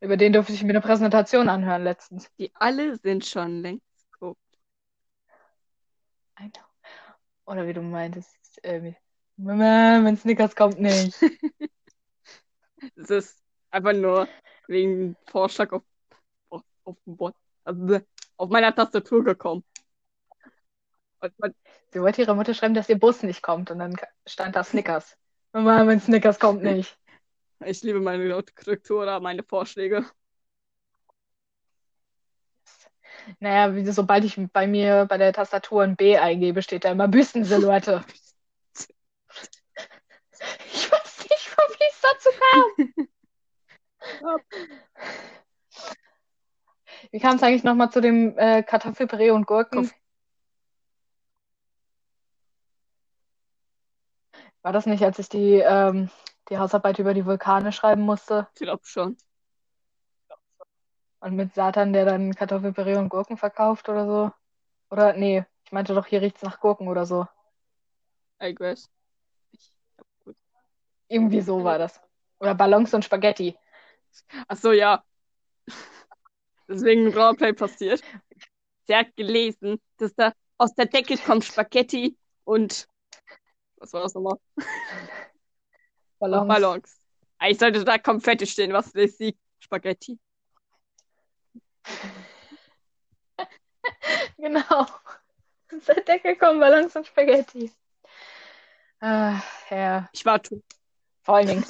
[0.00, 2.30] Über den durfte ich mir eine Präsentation anhören letztens.
[2.38, 3.84] Die alle sind schon längst
[4.18, 4.38] tot.
[7.44, 8.94] Oder wie du meintest, äh,
[9.36, 11.14] Mama, mein Snickers kommt nicht.
[12.94, 14.28] Es ist einfach nur
[14.66, 15.82] wegen Vorschlag auf,
[16.50, 18.00] auf, auf, Bot- also
[18.36, 19.64] auf meiner Tastatur gekommen.
[21.38, 21.54] Man,
[21.90, 25.16] Sie wollte ihrer Mutter schreiben, dass ihr Bus nicht kommt und dann stand da Snickers.
[25.52, 26.96] Mama, mein Snickers kommt nicht.
[27.64, 30.04] ich liebe meine Autokorrektur oder meine Vorschläge.
[33.40, 37.08] Naja, wie, sobald ich bei mir bei der Tastatur ein B eingebe, steht da immer
[37.08, 38.04] Büstensilhouette.
[40.72, 42.94] Ich weiß nicht, wie es dazu kam.
[47.10, 49.86] Wie kam es eigentlich nochmal zu dem äh, Kartoffelpüree und Gurken?
[49.86, 49.94] Kopf.
[54.62, 56.10] War das nicht, als ich die, ähm,
[56.50, 58.48] die Hausarbeit über die Vulkane schreiben musste?
[58.54, 59.16] Ich glaube schon.
[61.20, 64.32] Und mit Satan, der dann Kartoffelpüree und Gurken verkauft oder so?
[64.90, 67.26] Oder, nee, ich meinte doch, hier riecht's nach Gurken oder so.
[68.42, 68.88] I guess.
[69.52, 69.72] Ich,
[70.24, 70.36] gut.
[71.08, 72.00] Irgendwie so war das.
[72.38, 73.56] Oder Ballons und Spaghetti.
[74.46, 75.04] Ach so, ja.
[76.68, 78.02] Deswegen Roleplay passiert.
[78.86, 82.88] Sie hat gelesen, dass da aus der Decke kommt Spaghetti und
[83.76, 84.36] was war das nochmal?
[86.18, 86.48] Ballons.
[86.48, 87.00] Ballons.
[87.38, 88.72] Eigentlich sollte da Konfetti stehen.
[88.72, 89.36] Was ist sie?
[89.60, 90.18] Spaghetti.
[94.36, 94.60] Genau.
[94.70, 97.72] Aus der Decke kommen Ballons und Spaghetti.
[99.00, 100.08] Ah, ja.
[100.12, 100.62] Ich war tot.
[101.22, 101.64] Vor allen Dingen.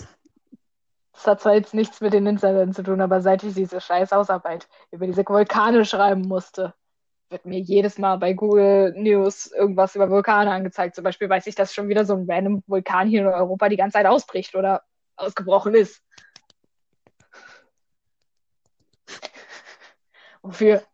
[1.19, 4.13] Das hat zwar jetzt nichts mit den Insidern zu tun, aber seit ich diese scheiß
[4.13, 6.75] Hausarbeit über diese Vulkane schreiben musste,
[7.29, 10.95] wird mir jedes Mal bei Google News irgendwas über Vulkane angezeigt.
[10.95, 13.77] Zum Beispiel weiß ich, dass schon wieder so ein random Vulkan hier in Europa die
[13.77, 14.85] ganze Zeit ausbricht oder
[15.17, 16.01] ausgebrochen ist.
[20.43, 20.85] Wofür?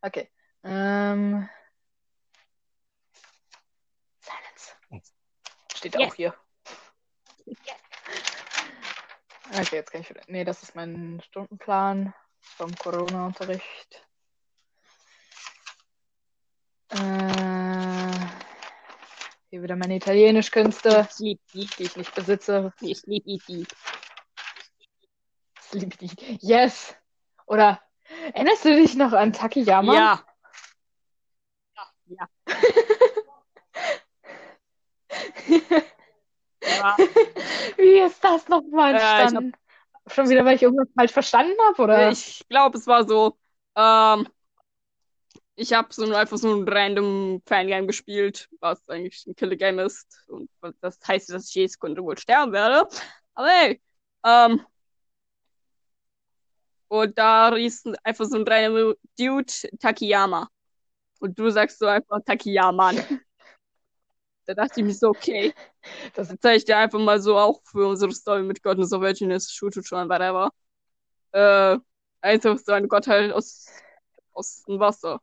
[0.00, 0.30] Okay.
[0.64, 1.46] Ähm.
[4.20, 5.10] Silence.
[5.74, 6.08] Steht Yes.
[6.10, 6.34] auch hier.
[9.52, 10.22] Okay, jetzt kann ich wieder.
[10.26, 14.06] Nee, das ist mein Stundenplan vom Corona-Unterricht.
[16.88, 18.10] Äh,
[19.50, 22.72] hier wieder meine Italienischkünste, die ich nicht besitze.
[22.78, 23.68] sleep, sleep.
[25.60, 26.10] Sleepy.
[26.40, 26.94] Yes!
[27.46, 27.80] Oder
[28.32, 29.94] erinnerst du dich noch an Takiyama?
[29.94, 30.24] Ja.
[32.06, 32.06] Ja.
[32.06, 32.28] ja.
[37.76, 39.52] Wie ist das nochmal Äh, ich hab- entstanden?
[40.08, 42.10] Schon wieder, weil ich irgendwas falsch verstanden habe, oder?
[42.10, 43.36] Ich glaube, es war so.
[43.74, 44.28] Ähm,
[45.56, 50.06] ich habe so einfach so ein random Fangame gespielt, was eigentlich ein Killer Game ist.
[50.28, 50.48] Und
[50.80, 52.88] das heißt, dass ich jede Sekunde wohl sterben werde.
[53.34, 53.80] Aber hey,
[54.24, 54.60] ähm,
[56.88, 60.48] und da hieß einfach so ein random Dude Takiyama.
[61.18, 63.02] Und du sagst so einfach Takiyaman.
[64.46, 65.52] Da dachte ich mir so, okay,
[66.14, 69.50] Das, zeige ich dir einfach mal so auch für unsere Story mit Goddess of Virginess,
[69.52, 70.50] Shuchuchan, whatever.
[71.32, 71.78] Äh,
[72.20, 73.66] einfach so eine Gottheit aus,
[74.32, 75.20] aus dem Wasser.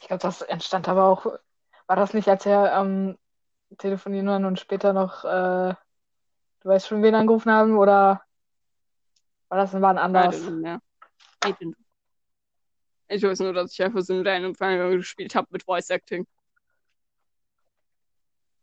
[0.00, 1.26] ich glaube, das entstand aber auch.
[1.86, 3.16] War das nicht, als wir am
[3.78, 5.74] Telefonieren waren und später noch, äh,
[6.60, 8.22] du weißt schon, wen angerufen haben, oder
[9.48, 10.36] war das I anders?
[10.36, 10.80] don't know mehr.
[11.44, 11.84] I don't know.
[13.08, 16.26] Ich weiß nur, dass ich einfach so einen random Fangame gespielt habe mit Voice Acting.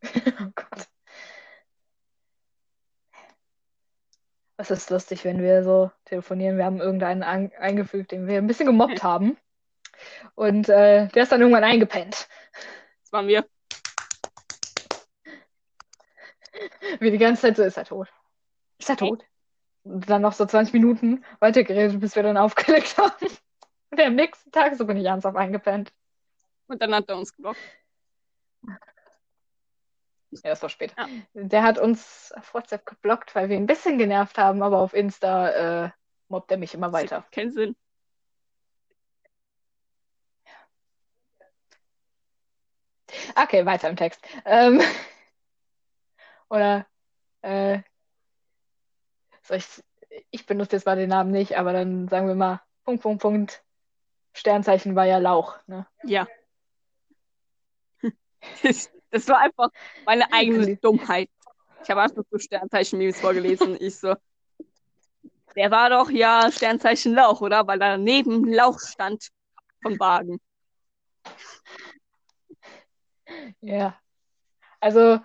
[0.38, 0.86] Oh Gott.
[4.58, 6.56] Es ist lustig, wenn wir so telefonieren.
[6.56, 9.36] Wir haben irgendeinen eingefügt, den wir ein bisschen gemobbt haben.
[10.34, 12.28] Und äh, der ist dann irgendwann eingepennt.
[13.02, 13.46] Das war mir.
[17.00, 18.08] Wie die ganze Zeit so, ist er tot?
[18.78, 19.24] Ist er tot?
[19.84, 23.26] Und dann noch so 20 Minuten weitergeredet, bis wir dann aufgelegt haben.
[23.90, 25.92] Und am nächsten Tag so bin ich ernsthaft eingepennt.
[26.66, 27.60] Und dann hat er uns geblockt.
[30.42, 30.94] Ja, das war spät.
[30.98, 31.06] Ja.
[31.34, 34.92] Der hat uns auf WhatsApp geblockt, weil wir ihn ein bisschen genervt haben, aber auf
[34.92, 35.90] Insta äh,
[36.28, 37.24] mobbt er mich immer weiter.
[37.30, 37.76] Kein Sinn.
[43.36, 44.20] Okay, weiter im Text.
[44.44, 44.80] Ähm,
[46.50, 46.86] oder
[47.42, 47.80] äh,
[49.42, 49.66] soll ich,
[50.30, 53.65] ich benutze jetzt mal den Namen nicht, aber dann sagen wir mal Punkt, Punkt, Punkt.
[54.36, 55.58] Sternzeichen war ja Lauch.
[55.66, 55.86] Ne?
[56.04, 56.26] Ja.
[59.10, 59.70] Das war einfach
[60.04, 61.30] meine eigene Dummheit.
[61.82, 63.76] Ich habe einfach so Sternzeichen-Memes vorgelesen.
[63.80, 64.14] Ich so,
[65.54, 67.66] der war doch ja Sternzeichen Lauch, oder?
[67.66, 69.28] Weil da neben Lauch stand
[69.80, 70.40] vom Wagen.
[73.60, 73.98] Ja.
[74.80, 75.20] Also,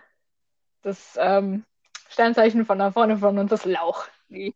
[0.84, 1.65] das ähm,
[2.08, 4.08] Sternzeichen von da vorne von uns ist Lauch.
[4.30, 4.56] Nee.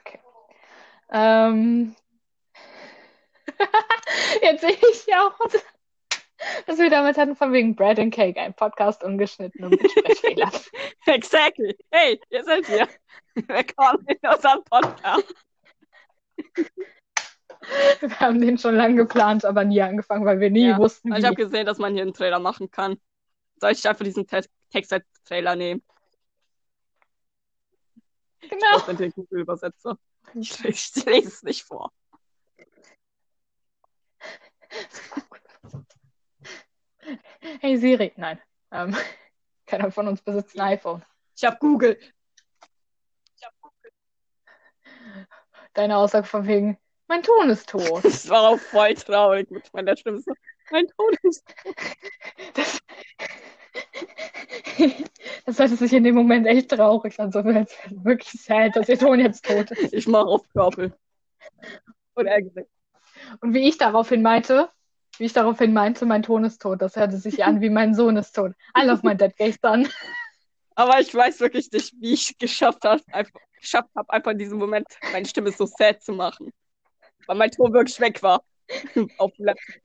[0.00, 0.20] Okay.
[1.10, 1.94] Ähm,
[4.42, 5.38] jetzt sehe ich ja auch,
[6.66, 10.50] dass wir damit hatten, von wegen Bread and Cake, ein Podcast ungeschnitten und mit Sprechfehlern.
[11.06, 11.76] Exactly.
[11.90, 12.88] Hey, hier sind wir.
[13.34, 15.34] Willkommen in unserem Podcast.
[18.00, 21.16] Wir haben den schon lange geplant, aber nie angefangen, weil wir nie Ja, wussten, Also
[21.16, 21.20] wie.
[21.20, 22.98] ich habe gesehen, dass man hier einen Trailer machen kann.
[23.60, 25.82] Soll ich einfach diesen Te Text als Trailer nehmen?
[28.40, 29.10] genau.
[29.14, 29.96] Google-Übersetzer?
[30.34, 31.92] Ich, ich lese es nicht vor.
[37.60, 38.40] Hey Siri, nein.
[38.70, 38.96] Ähm,
[39.66, 41.04] keiner von uns besitzt ein iPhone.
[41.36, 41.98] Ich habe Google.
[45.74, 47.82] Deine Aussage von wegen, mein Ton ist tot.
[48.04, 50.22] Das war auch voll traurig mit meiner Stimme.
[50.70, 51.44] Mein Ton ist.
[52.54, 52.80] Das,
[55.46, 59.20] das hört sich in dem Moment echt traurig an, so wirklich sad, dass ihr Ton
[59.20, 59.92] jetzt tot ist.
[59.92, 60.90] Ich mache auf Körper.
[62.14, 62.66] Und ärgerlich.
[63.40, 64.68] Und wie ich daraufhin meinte,
[65.18, 68.16] wie ich daraufhin meinte, mein Ton ist tot, das hörte sich an wie mein Sohn
[68.16, 68.52] ist tot.
[68.76, 69.88] I love my dead gestern.
[70.74, 74.58] Aber ich weiß wirklich nicht, wie ich geschafft habe, einfach, geschafft habe, einfach in diesem
[74.58, 76.52] Moment meine Stimme so sad zu machen.
[77.26, 78.42] Weil mein Ton wirklich weg war.
[79.18, 79.82] auf dem Laptop.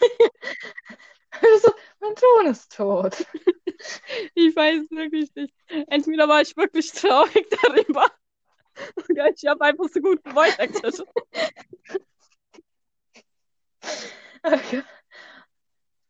[1.62, 3.26] so, mein Ton ist tot.
[4.34, 5.54] Ich weiß wirklich nicht.
[5.88, 8.06] Entweder war ich wirklich traurig darüber.
[9.08, 10.58] Oder ich habe einfach so gut voice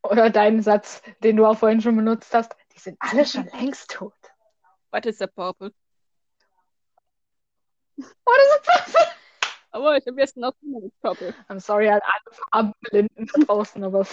[0.03, 3.91] Oder deinen Satz, den du auch vorhin schon benutzt hast, die sind alle schon längst
[3.91, 4.13] tot.
[4.91, 5.73] Was ist der Purple?
[7.97, 9.07] Oh, das ist das.
[9.71, 11.33] Aber ich habe jetzt noch mit Purple.
[11.49, 14.07] I'm sorry an alle Farbenblinden da draußen, aber.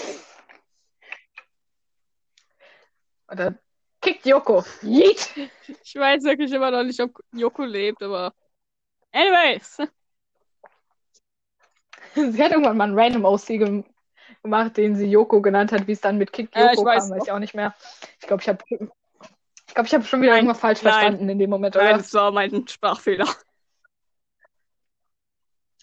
[3.31, 3.59] Oder
[4.00, 4.64] kickt Yoko.
[4.83, 5.50] Yeet!
[5.83, 8.35] Ich weiß wirklich immer noch nicht, ob Yoko lebt, aber.
[9.12, 9.79] Anyways.
[12.33, 13.85] Sie hat irgendwann mal einen Random OC gem
[14.42, 16.87] gemacht, den sie Yoko genannt hat, wie es dann mit Kick Yoko ich weiß kam,
[16.87, 17.24] weiß noch.
[17.24, 17.74] ich auch nicht mehr.
[18.20, 20.92] Ich glaube, ich habe ich glaube, ich habe schon wieder Nein, irgendwas falsch nein.
[20.92, 21.96] verstanden in dem Moment, Nein, oder?
[21.98, 23.27] das war mein Sprachfehler.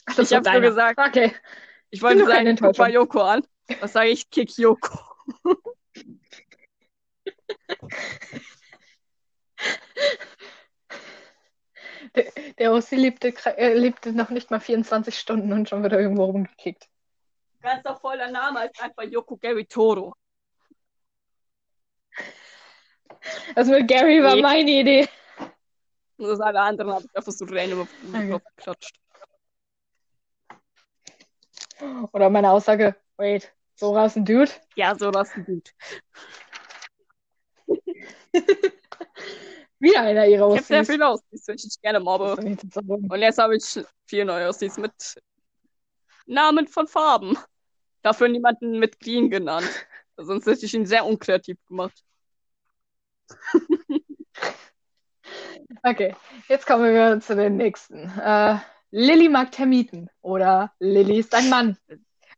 [0.06, 1.00] Ach, ich hab's nur gesagt.
[1.00, 1.34] Okay.
[1.90, 2.92] Ich wollte sagen, guck mal.
[2.92, 3.46] Yoko an.
[3.80, 4.30] Was sage ich?
[4.30, 5.00] Kick Yoko.
[12.16, 16.00] Der, der OC lebte, äh, lebte noch nicht mal 24 Stunden und schon wird er
[16.00, 16.88] irgendwo rumgekickt.
[17.62, 20.16] Ganz doch voller Name ist einfach Yoko Gary Toro.
[23.56, 24.42] Das mit Gary war Nee.
[24.42, 25.08] meine Idee.
[26.18, 28.30] Und das alle anderen habe ich einfach so random auf den Okay.
[28.32, 28.96] Kopf geklatscht.
[32.14, 34.52] Oder meine Aussage, wait, Sora ist ein Dude?
[34.76, 35.74] Ja, so das ist gut.
[39.82, 42.36] Wieder einer ihrer Ich habe sehr viele Aussies, wenn ich gerne mobbe.
[42.36, 44.94] Und jetzt habe ich vier neue Aussies mit
[46.28, 47.36] Namen von Farben.
[48.04, 49.68] Dafür niemanden mit Green genannt.
[50.18, 52.04] Sonst hätte ich ihn sehr unkreativ gemacht.
[55.84, 56.14] Okay,
[56.48, 58.10] jetzt kommen wir zu den nächsten.
[58.20, 58.58] Äh,
[58.92, 61.78] Lilly mag Termiten oder Lilly ist ein Mann.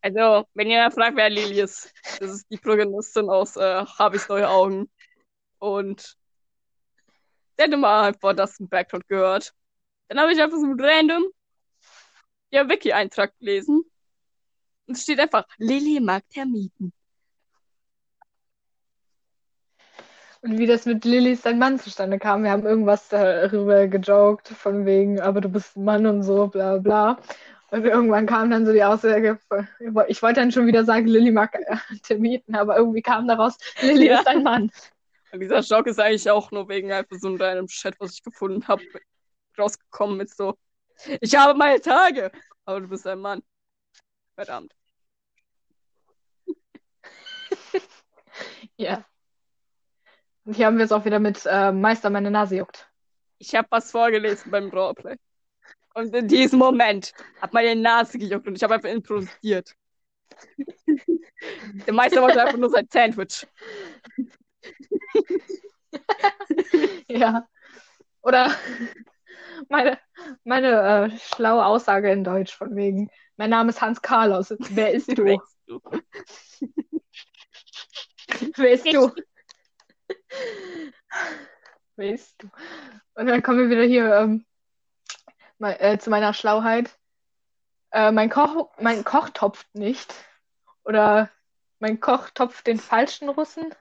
[0.01, 4.47] Also, wenn ihr fragt, wer Lili ist, das ist die Protagonistin aus äh, Habis neue
[4.47, 4.89] Augen.
[5.59, 6.15] Und
[7.57, 9.53] der hätte mal einfach das im Background gehört.
[10.07, 11.23] Dann habe ich einfach so random
[12.51, 13.83] der Wiki-Eintrag gelesen.
[14.85, 16.93] Und es steht einfach, Lilly mag Termiten.
[20.41, 22.43] Und wie das mit Lilly ist ein Mann zustande kam.
[22.43, 26.77] Wir haben irgendwas darüber gejoked, von wegen, aber du bist ein Mann und so, bla
[26.77, 27.17] bla.
[27.71, 29.39] Und irgendwann kam dann so die Aussage,
[30.07, 34.07] ich wollte dann schon wieder sagen, Lilly mag äh, Termiten, aber irgendwie kam daraus, Lilly
[34.07, 34.19] Ja.
[34.19, 34.69] ist ein Mann.
[35.39, 38.83] Dieser Schock ist eigentlich auch nur wegen einfach so einem Chat, was ich gefunden habe,
[39.57, 40.57] rausgekommen mit so,
[41.21, 42.31] ich habe meine Tage,
[42.65, 43.41] aber du bist ein Mann.
[44.35, 44.73] Verdammt.
[48.75, 49.05] Ja.
[50.45, 52.89] Und hier haben wir es auch wieder mit äh, Meister, meine Nase juckt.
[53.37, 55.15] Ich habe was vorgelesen beim Roleplay.
[55.93, 59.75] Und in diesem Moment hat meine Nase gejuckt und ich habe einfach improvisiert.
[61.87, 63.45] Der Meister wollte einfach nur sein Sandwich.
[67.07, 67.47] Ja.
[68.21, 68.55] Oder
[69.69, 69.99] meine,
[70.43, 75.17] meine äh, schlaue Aussage in Deutsch von wegen, mein Name ist Hans Carlos, wer ist
[75.17, 75.37] du?
[75.67, 75.81] Du?
[78.57, 79.11] Weißt du.
[81.95, 82.49] Weißt du.
[83.15, 84.45] Und dann kommen wir wieder hier ähm,
[85.59, 86.97] mal, äh, zu meiner Schlauheit.
[87.91, 90.13] Äh, mein, Koch, mein Koch topft nicht.
[90.83, 91.29] Oder
[91.79, 93.73] mein Koch topft den falschen Russen.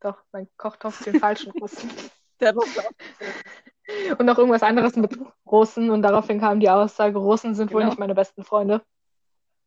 [0.00, 1.90] Doch, mein Koch topft den falschen Russen.
[2.40, 2.82] Der Russe.
[4.18, 5.16] Und noch irgendwas anderes mit
[5.46, 5.90] Russen.
[5.90, 7.90] Und daraufhin kam die Aussage, Russen sind wohl Genau.
[7.90, 8.82] nicht meine besten Freunde.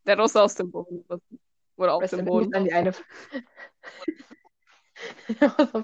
[0.06, 1.04] Der Russe aus dem Boden.
[1.78, 2.54] Oder auf Rest dem Boden.
[2.54, 2.94] An die eine.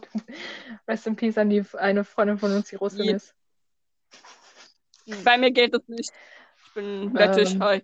[0.88, 3.34] Rest in Peace an die eine Freundin von uns, die Russin Je- ist.
[5.24, 6.12] Bei mir geht das nicht.
[6.66, 7.82] Ich bin lettisch Ähm.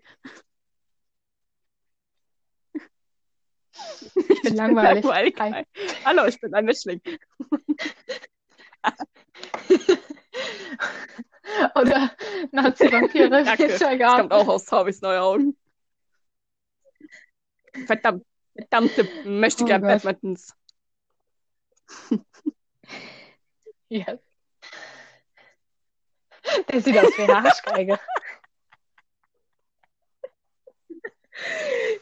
[4.30, 5.04] Ich bin langweilig.
[5.04, 5.66] langweilig Hi.
[6.06, 7.02] Hallo, ich bin ein Mischling.
[11.76, 12.12] Oder
[12.52, 13.30] Nazi-Vampire.
[13.30, 15.58] Das kommt auch aus Torbys neue Augen.
[17.86, 18.26] Verdammt,
[18.56, 20.04] verdammte möchte Oh gern Gott.
[20.04, 20.54] Badmintons.
[23.90, 24.20] Yes.
[26.70, 28.00] Der sieht aus wie eine Arschgeige.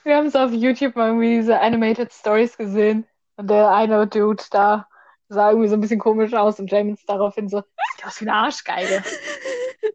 [0.10, 3.05] Wir haben es auf YouTube mal irgendwie diese Animated Stories gesehen.
[3.36, 4.88] Und der eine Dude da
[5.28, 8.34] sah irgendwie so ein bisschen komisch aus und James daraufhin so, sieht aus wie eine
[8.34, 9.03] Arschgeige.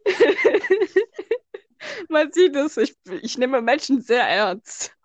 [2.07, 4.95] Man sieht es, ich, ich nehme Menschen sehr ernst.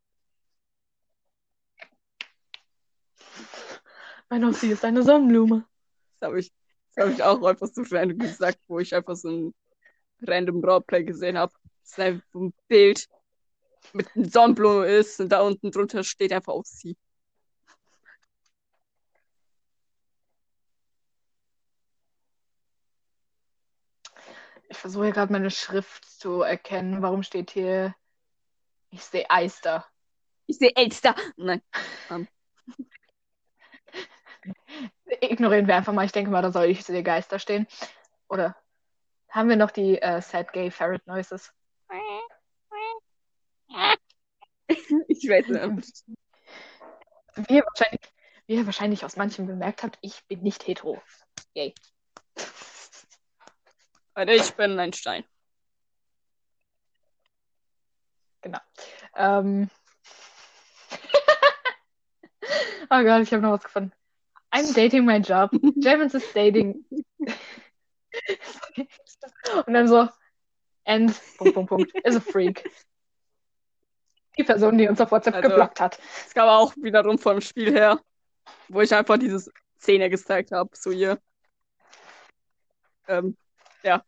[4.29, 5.65] Mein Ossi ist eine Sonnenblume.
[6.21, 6.53] Das habe ich,
[6.95, 9.55] das hab ich auch einfach so random gesagt, wo ich einfach so ein
[10.23, 11.53] random Roleplay gesehen habe.
[11.83, 13.09] Das ist einfach so ein Bild
[13.95, 16.97] mit Sonnenblume ist und da unten drunter steht einfach auf sie.
[24.68, 27.03] Ich versuche hier gerade meine Schrift zu erkennen.
[27.03, 27.95] Warum steht hier,
[28.91, 29.86] ich sehe Eister.
[30.47, 31.14] Ich sehe Elster.
[31.36, 31.62] Nein.
[35.20, 36.07] Ignorieren wir einfach mal.
[36.07, 37.66] Ich denke mal, da soll ich sehe Geister stehen.
[38.28, 38.57] Oder
[39.28, 41.53] haben wir noch die äh, Sad Gay Ferret Noises?
[45.09, 46.05] Ich weiß nicht.
[47.37, 48.01] Wie ihr wahrscheinlich,
[48.47, 51.03] wie ihr wahrscheinlich aus manchen bemerkt habt, ich bin nicht hetero.
[51.55, 51.75] Gay.
[54.14, 55.25] Warte, ich bin ein Stein.
[59.16, 59.71] Ähm.
[62.91, 63.93] oh Gott, ich habe noch was gefunden.
[64.53, 65.51] I'm dating my job.
[65.77, 66.85] Javins is dating.
[69.66, 70.09] Und dann so,
[70.85, 72.68] and, Punkt, Punkt, Punkt, is a freak.
[74.41, 75.99] Die Person, die uns auf WhatsApp Also- geblockt hat.
[76.26, 78.01] Es kam auch wiederum vom Spiel her,
[78.68, 81.20] wo ich einfach diese Szene gezeigt habe, so hier.
[83.07, 83.36] Ähm,
[83.82, 84.03] ja.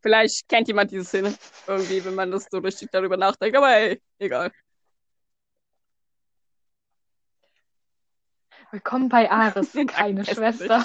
[0.00, 1.38] Vielleicht kennt jemand diese Szene
[1.68, 4.50] irgendwie, wenn man das so richtig darüber nachdenkt, aber ey, egal.
[8.72, 10.84] Willkommen bei Ares, keine Schwester.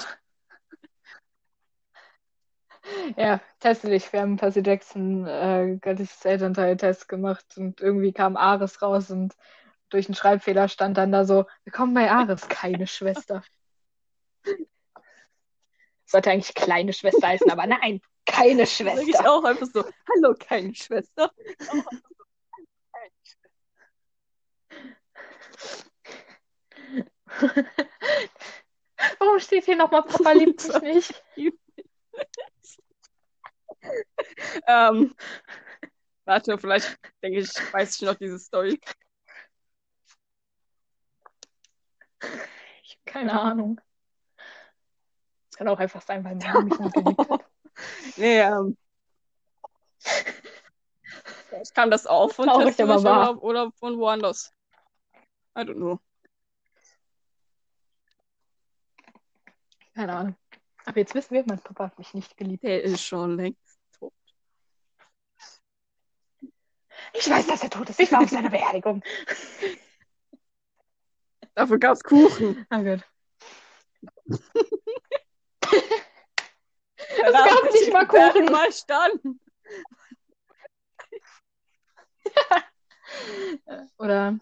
[3.16, 4.12] Ja, teste dich.
[4.12, 9.34] Wir haben Percy Jackson äh, göttliches Elternteil-Test gemacht und irgendwie kam Ares raus und
[9.90, 13.42] durch einen Schreibfehler stand dann da so, willkommen bei Ares, keine Schwester.
[16.04, 19.30] Sollte eigentlich kleine Schwester heißen, aber nein, keine Sag ich Schwester.
[19.30, 21.30] auch einfach so, hallo, keine Schwester.
[29.18, 31.24] Warum steht hier nochmal, Papa liebt mich nicht?
[34.66, 35.14] Ähm,
[36.24, 38.80] warte, vielleicht denke ich, weiß ich noch diese Story.
[42.82, 43.80] Ich habe keine Ahnung.
[45.50, 47.44] Es kann auch einfach sein, weil Mama mich nicht geliebt hat.
[48.16, 48.76] Nee, ähm.
[51.48, 53.42] Vielleicht kam das auch von Traurig, aber wahr.
[53.42, 54.52] oder von woanders.
[55.56, 56.00] I don't know.
[59.94, 60.36] Keine Ahnung.
[60.84, 62.62] Aber jetzt wissen wir, mein Papa hat mich nicht geliebt.
[62.62, 64.12] Der ist schon längst tot.
[67.12, 68.00] Ich weiß, dass er tot ist.
[68.00, 69.02] Ich war auf seiner Beerdigung.
[71.54, 72.66] Dafür gab's Kuchen.
[72.70, 73.00] Oh Gott.
[77.16, 78.46] Es gab nicht mal Kuchen.
[78.46, 79.40] Mal standen.
[83.98, 84.38] Oder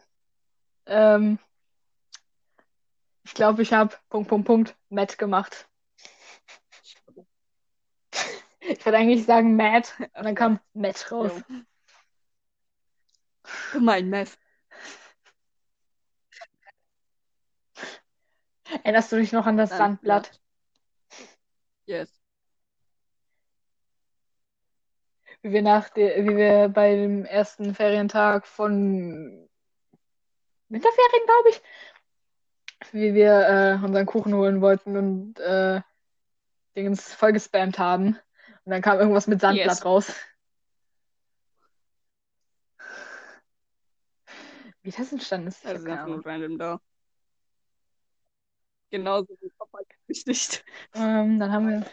[0.86, 1.38] ähm,
[3.24, 5.68] ich glaube, ich habe Punkt, Punkt, Punkt, Matt gemacht.
[8.64, 11.32] Ich würde eigentlich sagen Matt und dann kam Matt raus.
[13.72, 14.38] Gemein, Meth.
[18.84, 20.40] Erinnerst du dich noch an das Sandblatt?
[21.86, 22.20] Yes.
[25.42, 29.48] Wie wir nach der, wie wir bei dem ersten Ferientag von
[30.68, 31.62] Winterferien, glaube ich,
[32.92, 33.48] wie wir
[33.80, 35.82] äh, unseren Kuchen holen wollten und äh,
[36.76, 38.18] Dingens voll gespammt haben.
[38.64, 39.84] Und dann kam irgendwas mit Sandblatt Yes.
[39.84, 40.12] raus.
[44.82, 46.16] Wie das entstanden ist, einfach Ahnung.
[46.16, 46.80] nur random da.
[48.90, 49.78] Genauso wie Papa
[50.26, 50.64] nicht.
[50.94, 51.86] Ähm, dann haben wir,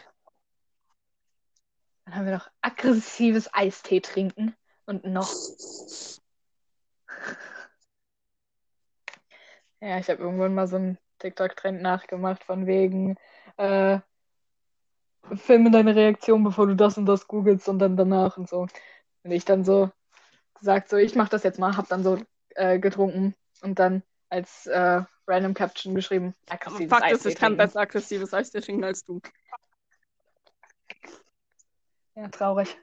[2.04, 4.54] dann haben wir noch aggressives Eistee trinken
[4.86, 5.32] und noch.
[9.80, 13.16] Ja, ich habe irgendwann mal so einen TikTok-Trend nachgemacht von wegen
[13.56, 14.00] äh,
[15.36, 18.66] filme deine Reaktion, bevor du das und das googelst und dann danach und so.
[19.22, 19.90] Und ich dann so
[20.58, 22.18] gesagt, so ich mach das jetzt mal, hab dann so
[22.54, 27.80] äh, getrunken und dann als äh, random Caption geschrieben, aggressives Fakt ist, ich kann besser
[27.80, 29.20] aggressives Eistee trinken als du.
[32.14, 32.76] Ja, traurig.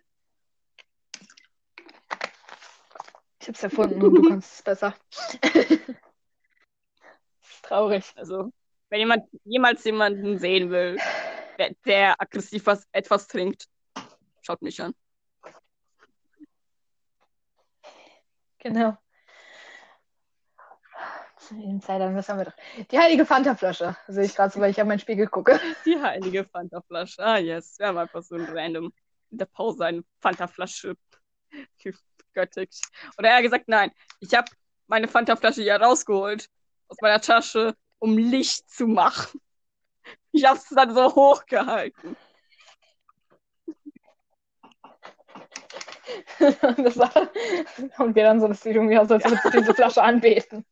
[3.39, 4.93] Ich hab's erfunden und du kannst es besser.
[7.63, 8.11] Traurig.
[8.15, 8.51] Also,
[8.89, 10.97] wenn jemand jemals jemanden sehen will,
[11.57, 13.67] der, der aggressiv was, etwas trinkt,
[14.41, 14.93] schaut mich an.
[18.59, 18.97] Genau.
[21.49, 22.85] Was haben wir doch?
[22.91, 23.95] Die heilige Fanta-Flasche.
[24.07, 25.59] Sehe ich gerade so, weil ich auf meinen Spiegel gucke.
[25.85, 27.23] Die heilige Fanta-Flasche.
[27.23, 27.79] Ah, yes.
[27.79, 28.91] Wir haben einfach so ein random
[29.29, 30.95] in der Pause eine Fanta-Flasche
[31.77, 32.81] gegöttigt.
[33.17, 33.91] Oder eher gesagt, nein.
[34.19, 34.51] Ich habe
[34.87, 36.49] meine Fanta-Flasche hier rausgeholt
[36.89, 39.39] aus meiner Tasche, um Licht zu machen.
[40.31, 42.15] Ich habe es dann so hochgehalten.
[46.39, 47.11] Und, das war,
[47.97, 50.65] und wir dann so, das sieht irgendwie aus, als würdest du diese Flasche anbeten.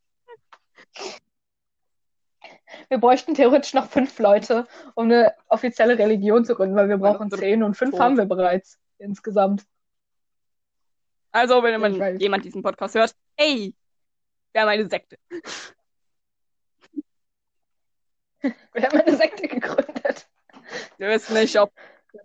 [2.89, 7.31] Wir bräuchten theoretisch noch fünf Leute, um eine offizielle Religion zu gründen, weil wir brauchen
[7.31, 7.99] zehn und fünf Tot.
[7.99, 9.63] haben wir bereits insgesamt.
[11.31, 13.73] Also, wenn jemand, diesen Podcast hört, ey,
[14.53, 15.17] wir haben eine Sekte.
[18.73, 20.27] Wir haben eine Sekte gegründet.
[20.97, 21.71] Wir wissen nicht, ob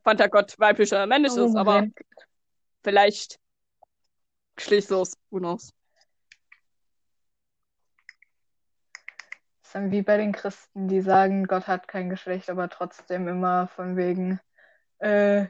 [0.03, 1.95] Fanta Gott weiblich oder männlich ist, aber mein
[2.83, 3.39] vielleicht
[4.57, 5.17] geschlechtslos.
[5.31, 5.73] Who knows?
[9.61, 13.29] Das ist dann wie bei den Christen, die sagen, Gott hat kein Geschlecht, aber trotzdem
[13.29, 14.41] immer von wegen,
[14.99, 15.47] äh,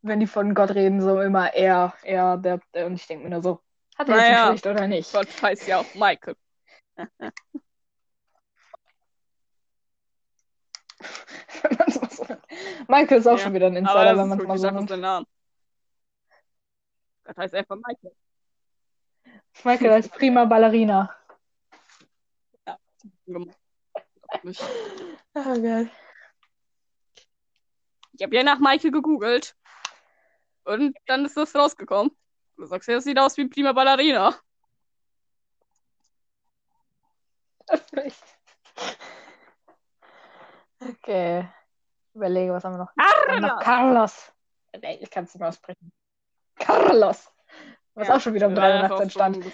[0.00, 2.86] wenn die von Gott reden, so immer er, er, der, der.
[2.86, 3.60] Und ich denke mir nur so,
[3.96, 4.46] hat er Naja.
[4.48, 5.12] ein Geschlecht oder nicht?
[5.12, 6.36] Gott heißt ja auch Michael.
[11.62, 12.38] Wenn.
[12.88, 15.26] Michael ist auch Ja, schon wieder ein Insider, das wenn man es mal so nennt.
[17.24, 18.16] Gott heißt einfach Michael.
[19.64, 21.14] Michael heißt prima Ballerina.
[24.42, 24.62] Nicht.
[25.34, 25.88] Oh Gott.
[28.12, 29.56] Ich habe ja nach Michael gegoogelt.
[30.64, 32.14] Und dann ist das rausgekommen.
[32.56, 34.34] Du sagst ja, das sieht aus wie Prima Ballerina.
[37.92, 38.22] Echt.
[40.88, 41.48] Okay.
[42.14, 42.92] Überlege, was haben wir noch?
[42.94, 43.64] Carlos!
[43.64, 44.32] Carlos.
[44.80, 45.92] Nee, ich kann es nicht mehr aussprechen.
[46.56, 47.30] Carlos.
[47.94, 49.44] Was auch schon wieder um drei Uhr nachts entstand.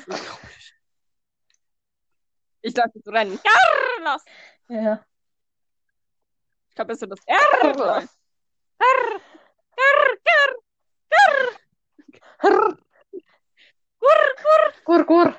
[2.63, 3.39] Ich dachte zu rennen.
[3.43, 4.25] Carlos!
[4.69, 5.05] Ja.
[6.69, 7.39] Ich glaube, es ist das R.
[7.61, 8.09] Carlos.
[8.79, 9.21] Carr,
[10.25, 10.55] carr,
[12.41, 12.79] Hrr.
[13.99, 14.11] gur,
[14.43, 14.73] gur.
[14.85, 15.35] Gur, gur.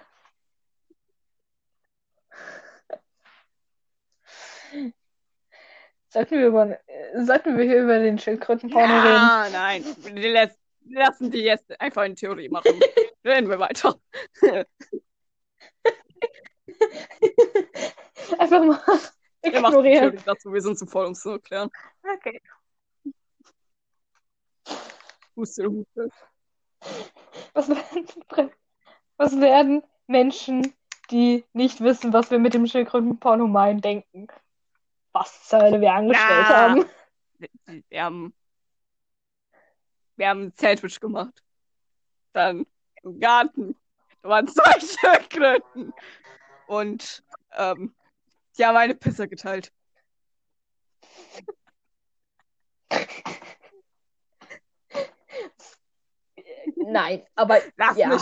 [6.10, 6.80] Sollten wir, über,
[7.18, 9.14] sollten wir hier über den Schildkrötenporno reden?
[9.14, 9.86] Ja, nein.
[10.02, 10.50] Wir
[10.90, 12.80] lassen die jetzt einfach in Theorie machen.
[13.24, 14.00] Reden wir weiter.
[18.38, 18.80] Einfach mal
[19.42, 20.12] Wir machen ignorieren.
[20.12, 20.54] Theorie dazu.
[20.54, 21.70] Wir sind zu voll, um es zu erklären.
[22.04, 22.42] Okay.
[25.36, 26.10] Huste, huste.
[27.54, 28.52] Was werden,
[29.18, 30.74] was werden Menschen,
[31.12, 34.28] die nicht wissen, was wir mit dem Schildkrötenporno meinen, denken?
[35.12, 36.56] Was zur Hölle wir angestellt Na.
[36.56, 36.86] haben?
[37.38, 37.50] Wir,
[37.90, 38.34] wir haben,
[40.16, 41.44] wir haben ein Sandwich gemacht.
[42.34, 42.66] Dann
[43.04, 43.76] im Garten.
[44.22, 45.94] Da waren zwei Schildkröten.
[46.68, 47.96] Und ähm,
[48.58, 49.74] die haben eine Pizza geteilt.
[56.76, 58.08] Nein, aber Lass ja.
[58.08, 58.22] mich.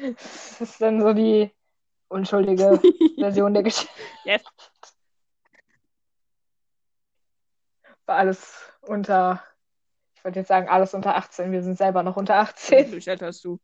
[0.00, 1.50] Das ist dann so die
[2.12, 2.80] unschuldige
[3.18, 3.92] Version der Geschichte.
[4.24, 4.42] Yes.
[8.06, 9.42] War alles unter,
[10.14, 11.52] ich wollte jetzt sagen, alles unter 18.
[11.52, 12.92] Wir sind selber noch unter 18.
[12.92, 13.58] Wie älter als du?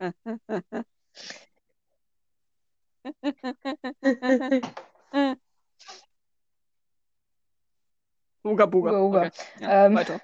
[8.42, 8.90] Uga Buga.
[8.90, 9.20] Uga, Uga.
[9.26, 9.30] Okay.
[9.60, 9.94] Ja, Ähm.
[9.96, 10.20] Weiter.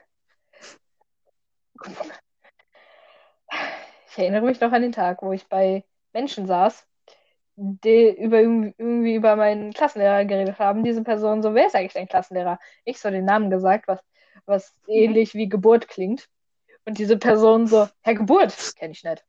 [4.08, 6.86] Ich erinnere mich noch an den Tag, wo ich bei Menschen saß,
[7.56, 10.84] die über, irgendwie über meinen Klassenlehrer geredet haben.
[10.84, 12.58] Diese Person so, wer ist eigentlich dein Klassenlehrer?
[12.84, 14.00] Ich so den Namen gesagt, was,
[14.44, 14.94] was mhm.
[14.94, 16.28] ähnlich wie Geburt klingt.
[16.84, 19.24] Und diese Person so, Herr Geburt, kenne ich nicht.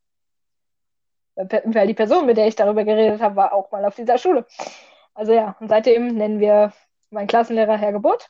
[1.36, 4.45] Weil die Person, mit der ich darüber geredet habe, war auch mal auf dieser Schule.
[5.13, 6.73] Also ja, und seitdem nennen wir
[7.09, 8.30] meinen Klassenlehrer Herr Geburt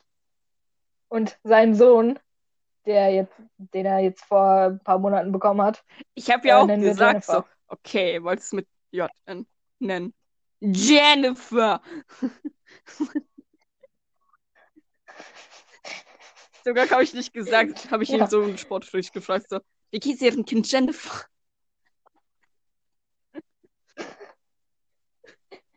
[1.08, 2.18] und seinen Sohn,
[2.86, 5.84] der jetzt, den er jetzt vor ein paar Monaten bekommen hat.
[6.14, 9.10] Ich habe ja äh, auch gesagt so, okay, wolltest du mit J
[9.80, 10.14] nennen?
[10.60, 11.80] Jennifer.
[16.64, 18.18] Sogar habe ich nicht gesagt, habe ich ja.
[18.18, 19.60] ihn so einen Sportfrücht gefragt, so,
[19.90, 21.24] wie geht's ihrem Kind Jennifer?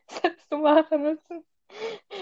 [0.08, 1.46] Das hättest du machen müssen.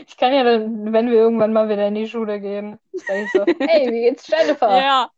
[0.07, 3.33] Ich kann ja dann, wenn wir irgendwann mal wieder in die Schule gehen, sag ich
[3.33, 4.77] so, hey, wie geht's Jennifer?
[4.77, 5.11] Ja.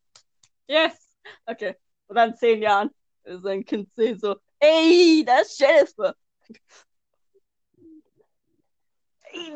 [0.66, 1.18] Yes.
[1.44, 1.76] Okay.
[2.06, 2.90] Und dann zehn Jahren
[3.24, 6.14] sein Kind sehen so, ey, das ist Jennifer.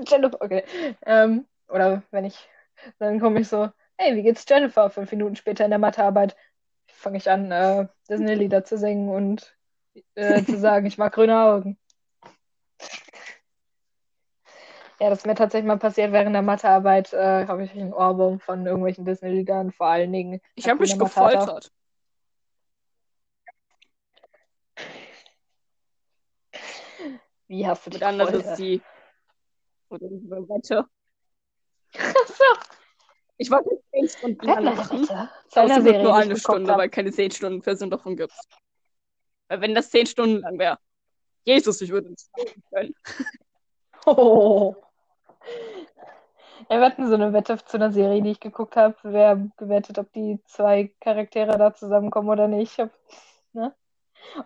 [0.06, 0.64] Jennifer, okay.
[1.04, 2.48] Ähm, oder wenn ich,
[2.98, 3.68] dann komme ich so,
[3.98, 4.90] hey, wie geht's Jennifer?
[4.90, 6.36] Fünf Minuten später in der Mathearbeit
[6.86, 9.56] fange ich an, äh, Disney-Lieder zu singen und
[10.14, 11.78] äh, zu sagen, ich mag grüne Augen.
[14.98, 17.12] Ja, das ist mir tatsächlich mal passiert während der Mathearbeit.
[17.12, 20.40] Äh, habe ich einen Ohrwurm von irgendwelchen Disney-Liedern, vor allen Dingen.
[20.54, 21.70] Ich habe mich gefoltert.
[27.48, 28.32] Wie hast du dich gefoltert?
[28.32, 28.82] Dann ist die.
[29.88, 30.84] Oder die Wette.
[31.94, 32.44] Achso.
[33.38, 35.08] Ich wollte 10 Stunden lang machen.
[35.54, 36.78] Es wird nur eine Stunde, hab.
[36.78, 38.34] weil keine 10 Stunden Version davon gibt.
[39.48, 40.78] Weil wenn das 10 Stunden lang wäre.
[41.44, 42.28] Jesus, ich würde nicht
[42.70, 42.94] können.
[44.06, 44.74] Oh.
[46.68, 48.96] Ja, wir hatten so eine Wette zu einer Serie, die ich geguckt habe.
[49.04, 52.72] Wer gewettet, ob die zwei Charaktere da zusammenkommen oder nicht.
[52.72, 52.90] Ich hab,
[53.52, 53.72] ne?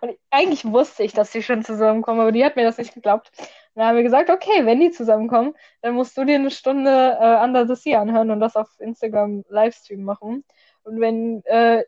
[0.01, 3.31] Und eigentlich wusste ich, dass die schon zusammenkommen, aber die hat mir das nicht geglaubt.
[3.75, 7.43] dann haben wir gesagt, okay, wenn die zusammenkommen, dann musst du dir eine Stunde äh,
[7.43, 10.43] Under the Sea anhören und das auf Instagram Livestream machen.
[10.83, 11.83] Und wenn, äh,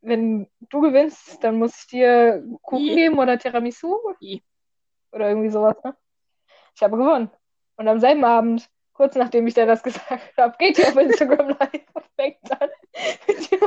[0.00, 2.94] wenn du gewinnst, dann muss ich dir Kuchen I.
[2.94, 3.96] geben oder Tiramisu.
[4.20, 4.42] I.
[5.12, 5.96] Oder irgendwie sowas, ne?
[6.74, 7.30] Ich habe gewonnen.
[7.76, 11.48] Und am selben Abend, kurz nachdem ich dir das gesagt habe, geht ihr auf Instagram
[11.48, 12.68] live und fängt an
[13.26, 13.60] mit dem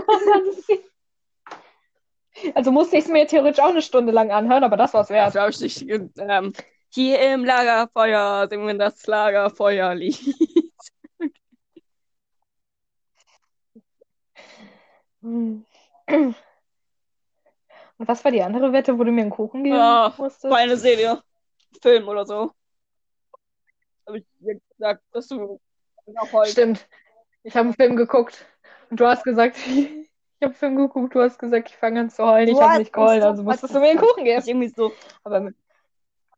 [2.53, 5.35] Also musste ich es mir theoretisch auch eine Stunde lang anhören, aber das war's wert.
[5.61, 5.85] Ich nicht,
[6.17, 6.53] ähm,
[6.89, 10.19] hier im Lagerfeuer singen wir das Lagerfeuerlied.
[15.21, 15.65] Und
[17.97, 20.45] was war die andere Wette, wo du mir einen Kuchen geben ja, musstest?
[20.45, 21.21] War eine Serie.
[21.81, 22.51] Film oder so
[24.07, 25.59] habe ich dir gesagt, dass du
[26.31, 26.51] heute.
[26.51, 26.87] Stimmt.
[27.43, 28.45] Ich habe einen Film geguckt
[28.89, 29.57] und du hast gesagt,
[30.39, 32.49] ich habe Film geguckt, du hast gesagt, ich fange an zu heulen.
[32.49, 34.43] Ich habe nicht geheult, also musstest du mir einen Kuchen geben.
[34.45, 34.91] Irgendwie so.
[35.23, 35.55] Aber mit...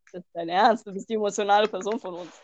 [0.05, 2.41] das ist dein Ernst, du bist die emotionale Person von uns.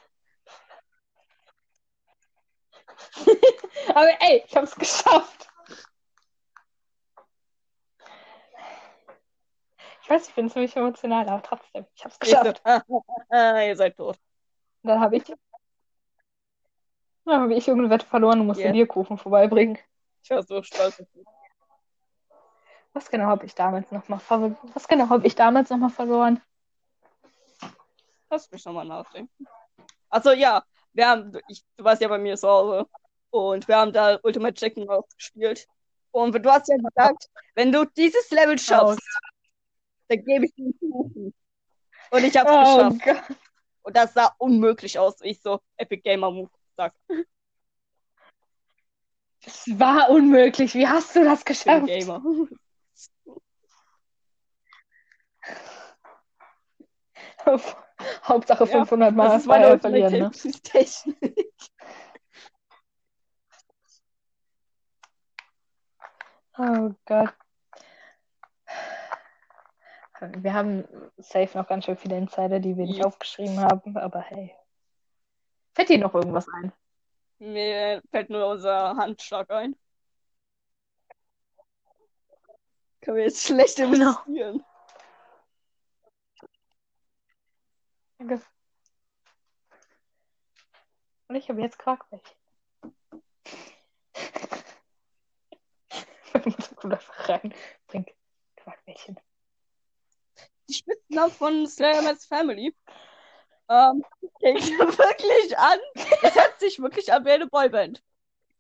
[3.89, 5.49] Aber ey, ich habe es geschafft.
[10.03, 12.61] Ich weiß, ich bin ziemlich emotional, aber trotzdem, ich habe es geschafft.
[13.33, 14.19] Ihr seid tot.
[14.83, 15.23] Dann habe ich,
[17.25, 18.71] dann habe ich irgendeine Wette verloren und musste yeah.
[18.71, 19.79] dir Kuchen vorbeibringen.
[20.21, 21.25] Ich war so stolz auf dich.
[22.95, 24.57] Was genau habe ich damals noch mal verloren?
[24.73, 26.41] Was genau habe ich damals noch mal verloren?
[28.29, 29.45] Lass mich noch mal nachdenken.
[30.09, 30.63] Achso, ja.
[30.93, 32.87] Wir haben, ich, du warst ja bei mir zu Hause.
[33.31, 34.87] Und wir haben da Ultimate Chicken
[35.17, 35.67] gespielt.
[36.11, 39.01] Und du hast ja gesagt, wenn du dieses Level schaffst,
[40.07, 41.33] dann gebe ich dir einen Kuchen.
[42.11, 43.27] Und ich hab's oh geschafft.
[43.27, 43.37] Gott.
[43.83, 46.93] Und das sah unmöglich aus, wie ich so Epic Gamer Move sag.
[49.45, 50.73] Es war unmöglich.
[50.75, 51.87] Wie hast du das geschafft?
[51.87, 52.23] Gamer.
[58.23, 60.13] Hauptsache 500 ja, Mal das war verlieren.
[60.13, 60.31] Ne?
[60.63, 61.53] Technik.
[66.57, 67.33] Oh Gott.
[70.37, 70.85] Wir haben
[71.17, 73.05] safe noch ganz schön viele Insider, die wir nicht ja.
[73.05, 74.55] aufgeschrieben haben, aber hey.
[75.73, 76.71] Fällt dir noch irgendwas ein?
[77.39, 79.75] Mir fällt nur unser Handschlag ein.
[83.01, 83.91] Können wir jetzt schlecht genau.
[83.91, 84.64] investieren.
[88.28, 88.43] Danke.
[91.28, 92.36] Und ich habe jetzt Quarkbällchen.
[96.34, 96.97] ich muss gut
[97.30, 97.53] rein.
[97.88, 98.13] Trink
[98.55, 99.19] Quarkbällchen
[100.67, 102.76] die Spitznamen von Slayerman's Family.
[103.69, 104.03] Ähm,
[104.39, 105.80] fängt wirklich an.
[106.21, 108.03] Es hört sich wirklich an wie eine Boyband.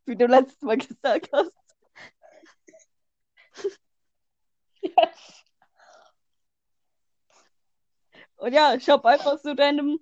[0.05, 1.51] Wie du letztes Mal gesagt hast.
[4.81, 5.44] Yes.
[8.37, 9.99] Und ja, ich habe einfach so random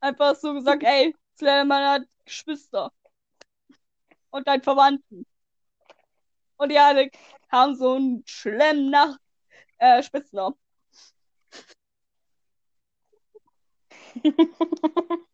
[0.00, 2.92] einfach so gesagt, ey, Slenderman hat Geschwister.
[4.30, 5.26] Und deinen Verwandten.
[6.56, 7.10] Und die alle
[7.50, 9.16] haben so einen schlimmen nach
[9.78, 10.56] äh, Spitznamen.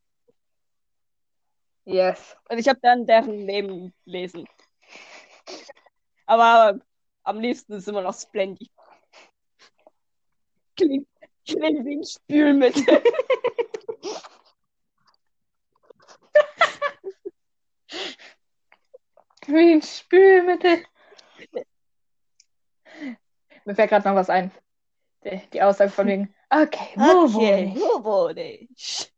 [1.86, 2.36] Yes.
[2.48, 4.46] Und ich habe dann deren Leben gelesen.
[6.26, 6.80] Aber
[7.22, 8.70] am liebsten ist immer noch Splendy.
[10.76, 11.08] Klingt,
[11.44, 13.02] klingt wie ein Spülmittel.
[19.46, 20.84] Wie ein Spülmittel.
[23.64, 24.50] Mir fällt gerade noch was ein.
[25.24, 27.80] Die, die Aussage von wegen, okay, wo wohne ich?
[27.80, 29.12] wohne ich?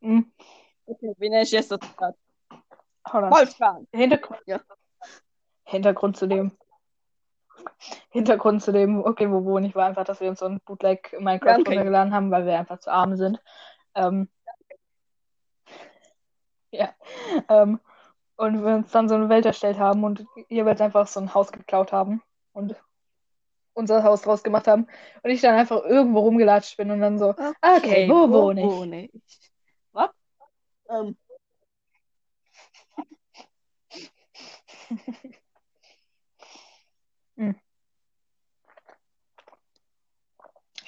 [0.00, 0.32] Hm,
[0.86, 3.30] Okay, wen ich jetzt das on.
[3.30, 3.86] Wolfgang.
[3.92, 4.60] Hintergrund, Ja.
[5.72, 6.52] Hintergrund zu dem.
[8.10, 11.12] Hintergrund zu dem, okay, wo wohne ich, war einfach, dass wir uns so ein Bootleg
[11.18, 11.70] Minecraft Danke.
[11.70, 13.40] runtergeladen haben, weil wir einfach zu arm sind.
[13.94, 14.28] Ähm,
[16.70, 16.90] ja.
[17.48, 17.80] Ähm,
[18.36, 21.52] und wir uns dann so eine Welt erstellt haben und jeweils einfach so ein Haus
[21.52, 22.76] geklaut haben und
[23.74, 24.86] unser Haus draus gemacht haben.
[25.22, 27.30] Und ich dann einfach irgendwo rumgelatscht bin und dann so,
[27.62, 28.66] okay, wo wohne ich?
[28.66, 29.12] wohne ich?
[29.92, 30.10] Was?
[30.90, 31.16] Ähm,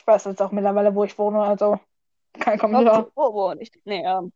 [0.05, 1.80] Ich weiß jetzt auch mittlerweile, wo ich wohne, also
[2.38, 3.07] kein Kommentar.
[3.14, 3.72] wo wohne ich?
[3.86, 4.34] Nee, ähm,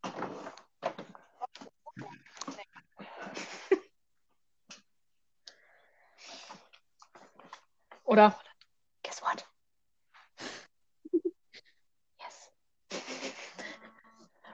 [8.05, 8.35] Oder,
[9.03, 9.47] guess what?
[12.19, 12.51] Yes.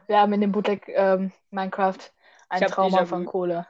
[0.08, 2.10] Wir haben in dem Bootleg ähm, Minecraft
[2.48, 3.68] ein Trauma von Kohle.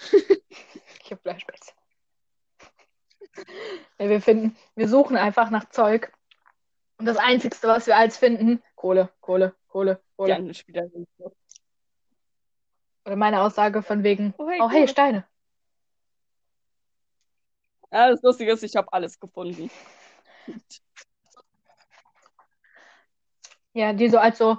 [0.10, 1.77] ich habe Flashbacks.
[3.98, 6.12] Ja, wir finden, wir suchen einfach nach Zeug.
[6.98, 10.34] Und das Einzigste, was wir als finden, Kohle, Kohle, Kohle, die Kohle.
[10.36, 11.32] anderen Spieler sind so.
[13.04, 14.88] Oder meine Aussage von wegen, Oh, hey, oh hey.
[14.88, 15.24] Steine.
[17.90, 19.70] Ja, das Lustige ist, ich habe alles gefunden.
[23.72, 24.58] Ja, die so als so,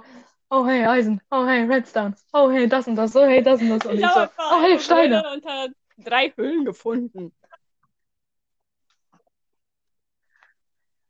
[0.50, 3.68] oh hey, Eisen, oh hey, Redstone, oh hey, das und das, oh hey, das und
[3.70, 3.86] das.
[3.86, 5.72] Und ich, Ich so, oh hey, eine Steine.
[5.98, 7.32] Drei Höhlen gefunden.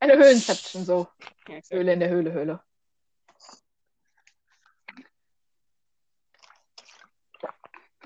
[0.00, 1.08] Eine Höhlenception, so.
[1.46, 1.60] Ja.
[1.70, 2.60] Höhle in der Höhle, Höhle.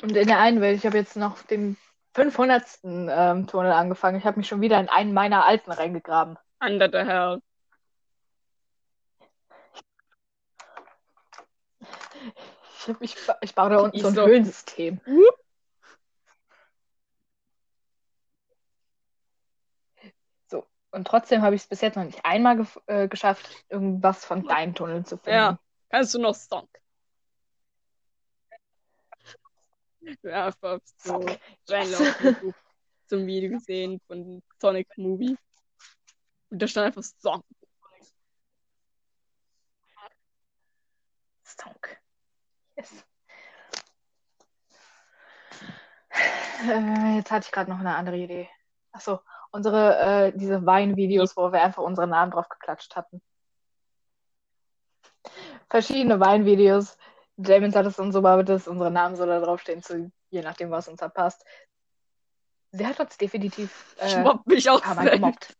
[0.03, 1.77] Und in der einen Welt, ich habe jetzt noch den
[2.15, 2.63] 500.
[2.85, 4.19] Ähm, Tunnel angefangen.
[4.19, 6.37] Ich habe mich schon wieder in einen meiner alten reingegraben.
[6.61, 7.41] Herr.
[12.79, 14.17] Ich, hab, ich, ba- ich baue da unten so ein.
[14.17, 15.01] Höhlensystem.
[15.07, 15.44] So.
[20.95, 24.47] Und trotzdem habe ich es bis jetzt noch nicht einmal gef- äh, geschafft, irgendwas von
[24.47, 25.31] deinen Tunneln zu finden.
[25.31, 25.59] Ja.
[25.91, 26.69] Kannst du noch Song?
[30.23, 31.27] Ja, einfach so
[31.69, 32.37] reinlaufen.
[32.41, 32.55] so
[33.07, 35.37] zum Video gesehen von Sonic Movie.
[36.51, 37.43] Und da stand einfach Song.
[41.43, 42.01] Stonk.
[42.77, 43.05] Yes.
[46.69, 48.49] Äh, jetzt hatte ich gerade noch eine andere Idee.
[48.93, 49.21] Achso,
[49.55, 53.23] unsere, äh, diese Weinvideos, wo wir einfach unsere Namen drauf geklatscht hatten.
[55.71, 56.99] Verschiedene Weinvideos.
[57.37, 60.71] James hat es uns so mal, dass unsere Namen so da draufstehen, zu, je nachdem,
[60.71, 61.45] was uns da passt.
[62.73, 65.13] Sie hat uns definitiv äh, mobb mich auch selbst.
[65.13, 65.57] gemobbt.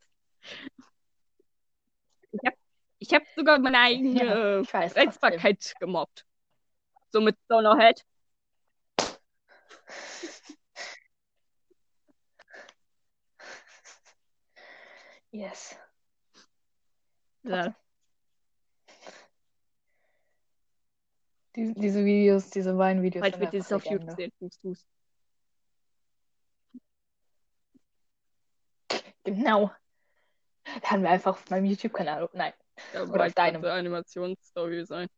[2.99, 4.95] Ich habe sogar meine eigene Ja, äh, weiß.
[4.95, 5.03] trotzdem.
[5.05, 6.27] Reizbarkeit gemobbt.
[7.11, 7.79] So mit Stoner
[15.35, 15.77] Yes.
[17.43, 17.75] Ja.
[21.57, 23.23] Die, diese Videos, diese Weinvideos.
[23.23, 24.31] Bald sind wird dieses auf YouTube sehen.
[24.39, 24.87] Fuß, Fuß.
[29.25, 29.73] Genau.
[30.85, 32.31] Laden wir einfach auf meinem YouTube-Kanal.
[32.33, 32.53] Nein.
[32.93, 33.65] Ja, Oder auf deinem.
[33.65, 35.09] Animationsstory sein.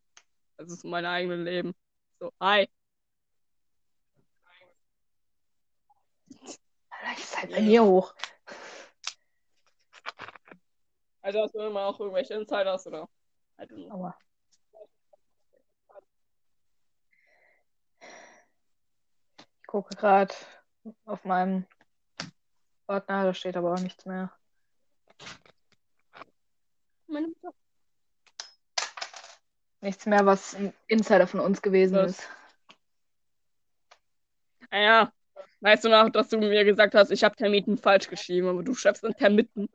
[0.56, 1.74] Das ist mein eigenes Leben.
[2.20, 2.66] So, hi.
[6.40, 8.14] Vielleicht ist halt bei mir hoch.
[11.26, 13.08] Also hast du immer auch irgendwelche Insiders oder?
[13.58, 13.90] I don't know.
[13.96, 14.16] Aua.
[19.60, 20.32] Ich gucke gerade
[21.04, 21.66] auf meinem
[22.86, 24.30] Ordner, da steht aber auch nichts mehr.
[27.08, 27.52] Meine Mutter.
[29.80, 32.20] Nichts mehr, was ein Insider von uns gewesen Was?
[32.20, 32.28] ist.
[34.70, 35.12] Ah ja,
[35.60, 38.74] Weißt du noch, dass du mir gesagt hast, ich habe Termiten falsch geschrieben, aber du
[38.74, 39.68] schreibst dann Termiten.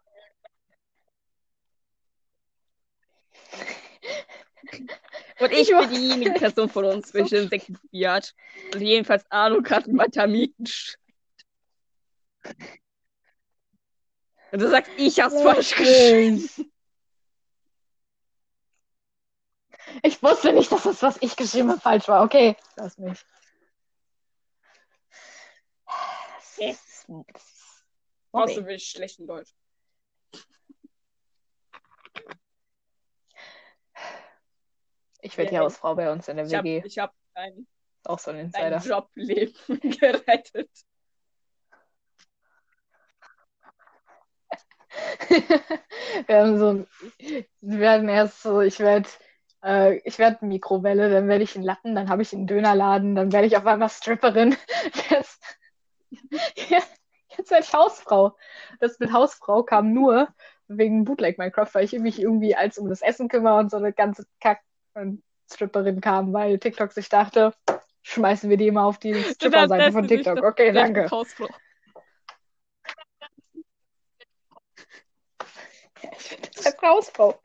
[5.40, 8.34] Und ich bin diejenige Person von uns, welche Insekten hat.
[8.74, 11.00] Und jedenfalls Ahnung hat, wie man Termiten schreibt.
[14.52, 16.50] Und du sagst, ich hab's falsch geschrieben.
[20.04, 22.24] Ich wusste nicht, dass das, was ich geschrieben habe, falsch war.
[22.24, 23.20] Okay, lass mich.
[28.32, 29.54] Brauchst du wirklich schlechten Deutsch?
[35.22, 36.84] Ich werde die Ja, Hausfrau bei uns in der Ich hab, WG.
[36.86, 37.68] ich hab dein,
[38.06, 38.78] Auch so ein dein Insider.
[38.78, 39.54] Jobleben
[40.00, 40.70] gerettet.
[46.28, 46.86] Wir haben so
[47.62, 49.08] wir werden erst so, ich werde
[49.64, 53.32] äh, ich werde Mikrowelle, dann werde ich einen Lappen, dann habe ich einen Dönerladen, dann
[53.32, 54.56] werde ich auf einmal Stripperin.
[56.70, 56.92] Jetzt,
[57.38, 58.36] jetzt werde ich Hausfrau.
[58.80, 60.28] Das mit Hausfrau kam nur
[60.68, 63.94] wegen Bootleg Minecraft, weil ich mich irgendwie als um das Essen kümmere und so eine
[63.94, 64.62] ganze Kack
[64.94, 67.54] und Stripperin kam, weil TikTok sich dachte,
[68.04, 70.44] schmeißen wir die immer auf die Stripper-Seite von TikTok.
[70.44, 71.10] Okay, danke.
[76.02, 77.40] Ja, ich bin deshalb Hausfrau.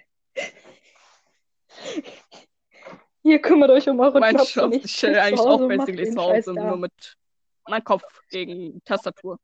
[3.22, 6.54] Ihr kümmert euch um eure Mein Jobs Job, ich bin eigentlich auch basically zu Hause,
[6.54, 7.18] nur mit
[7.66, 9.38] meinem Kopf gegen Tastatur.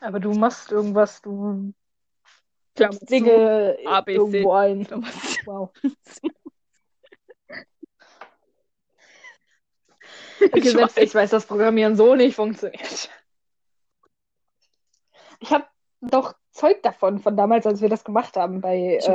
[0.00, 1.74] Aber du machst irgendwas, du
[2.78, 3.06] Zu.
[3.06, 4.16] Dinge A, B, C.
[4.18, 4.86] irgendwo ein.
[5.46, 5.70] Wow.
[10.40, 11.04] Okay, Ich selbst weiß.
[11.04, 13.10] ich weiß, dass Programmieren so nicht funktioniert.
[15.40, 15.66] Ich habe
[16.00, 19.10] doch Zeug davon, von damals, als wir das gemacht haben bei Ich äh,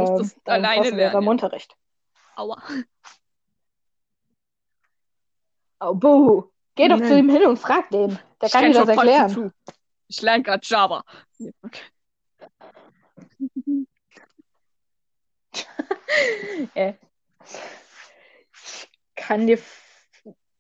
[0.46, 1.28] alleine Klassenlehrer im lernen.
[1.28, 1.76] Unterricht.
[2.36, 2.62] Aua.
[5.80, 6.44] Oh, buh.
[6.76, 7.08] Geh doch Nein.
[7.08, 8.18] zu ihm hin und frag den.
[8.42, 9.54] Der Ich kann dir das erklären.
[10.08, 11.04] Ich lerne gerade Java.
[11.38, 11.82] Ja, Okay.
[16.76, 16.94] Äh.
[17.46, 19.60] Ich kann dir,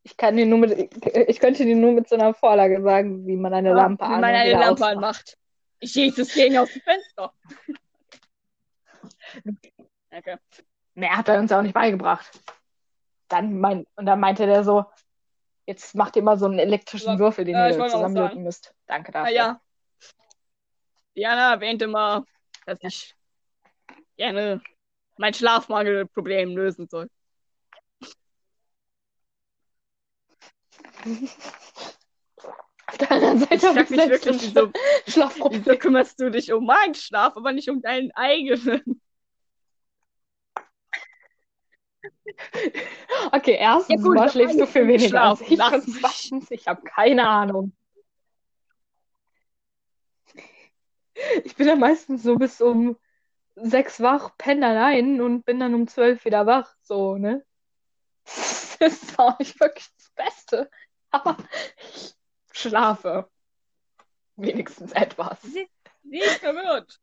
[0.04, 0.96] ich kann dir nur mit,
[1.28, 4.22] ich könnte dir nur mit so einer Vorlage sagen, wie man eine Lampe Wie an
[4.22, 5.38] man eine Lampe anmacht.
[5.80, 7.34] Ich schieße das Ding aus dem Fenster.
[10.12, 10.38] Okay.
[10.96, 12.40] Mehr hat er uns ja auch nicht beigebracht.
[13.28, 14.86] Dann mein, und dann meinte der so,
[15.66, 18.74] jetzt macht ihr mal so einen elektrischen Ja, Würfel, den ich ihr zusammenlöten müsst.
[18.88, 19.36] Danke Ah dafür.
[19.36, 19.62] ja.
[21.16, 22.24] Diana erwähnte mal,
[22.66, 23.16] dass ich
[24.18, 24.62] gerne
[25.18, 27.10] mein Schlafmangelproblem lösen soll.
[32.88, 34.72] Auf der anderen Seite Ich habe ich mich wirklich, wieso,
[35.08, 35.66] Schlafproblem.
[35.66, 39.02] wieso kümmerst du dich um meinen Schlaf, aber nicht um deinen eigenen?
[43.32, 45.94] Okay, erstens Ja, gut, mal schläfst du viel weniger als geschlafen.
[45.94, 46.02] ich.
[46.02, 46.52] Lass mich.
[46.52, 47.74] ich habe keine Ahnung.
[51.44, 52.98] Ich bin ja meistens so bis um
[53.56, 56.76] sechs wach, penne dann ein und bin dann um zwölf wieder wach.
[56.82, 57.46] So, ne?
[58.80, 60.70] Das ist auch nicht wirklich das Beste.
[61.10, 61.38] Aber
[61.94, 62.16] ich
[62.52, 63.30] schlafe.
[64.36, 65.42] Wenigstens etwas.
[65.42, 65.70] Sie,
[66.04, 67.00] sie ist verwirrt.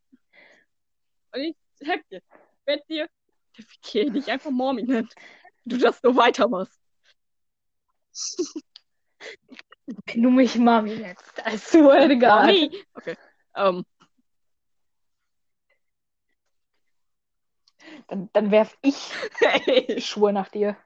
[1.32, 2.20] Und ich sag dir,
[2.66, 3.08] werd dir,
[3.56, 5.08] ich will dich einfach Mommy nennen.
[5.64, 6.78] Du das so weitermachst.
[10.06, 12.46] Wenn du mich Mami nennst, da ist so egal.
[12.46, 12.84] Mommy!
[12.94, 13.16] Okay.
[13.54, 13.84] Ähm,
[18.08, 20.76] Dann, dann werf ich hey, Schuhe nach dir.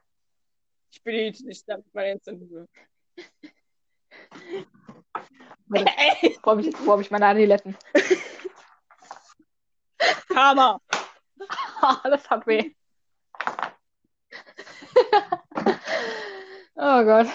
[0.91, 2.67] ich bin jetzt nicht damit meine Entzündung.
[5.67, 5.91] Warte,
[6.43, 7.75] Wo habe ich, wo hab ich meine Adiletten?
[10.29, 10.79] Karma!
[12.03, 12.73] Das hat weh.
[16.75, 17.27] oh Gott.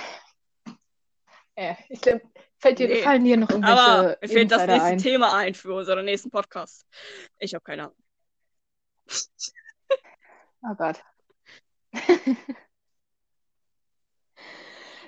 [1.56, 2.22] Ja, ich glaube,
[2.58, 3.02] fällt dir, Nee.
[3.02, 4.98] fallen dir noch irgendwelche Aber mir fehlt das nächste ein?
[4.98, 6.84] Thema ein für unseren nächsten Podcast.
[7.38, 7.96] Ich habe keine Ahnung.
[10.62, 11.02] Oh Gott.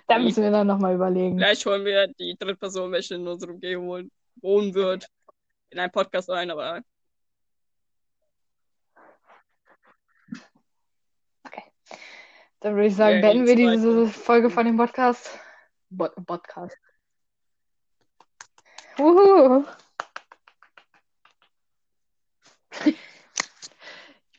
[0.09, 1.37] da müssen wir dann nochmal überlegen.
[1.37, 5.07] Vielleicht holen wir die dritte Person, welche in unserem Umgebung wohnen, wird,
[5.69, 6.83] in einen Podcast ein, aber
[12.63, 14.07] Dann würde ich sagen, Ja, beenden wir die diese.
[14.07, 15.37] Folge von dem Podcast.
[15.91, 16.77] Bo Podcast.
[18.97, 19.65] Wuhu.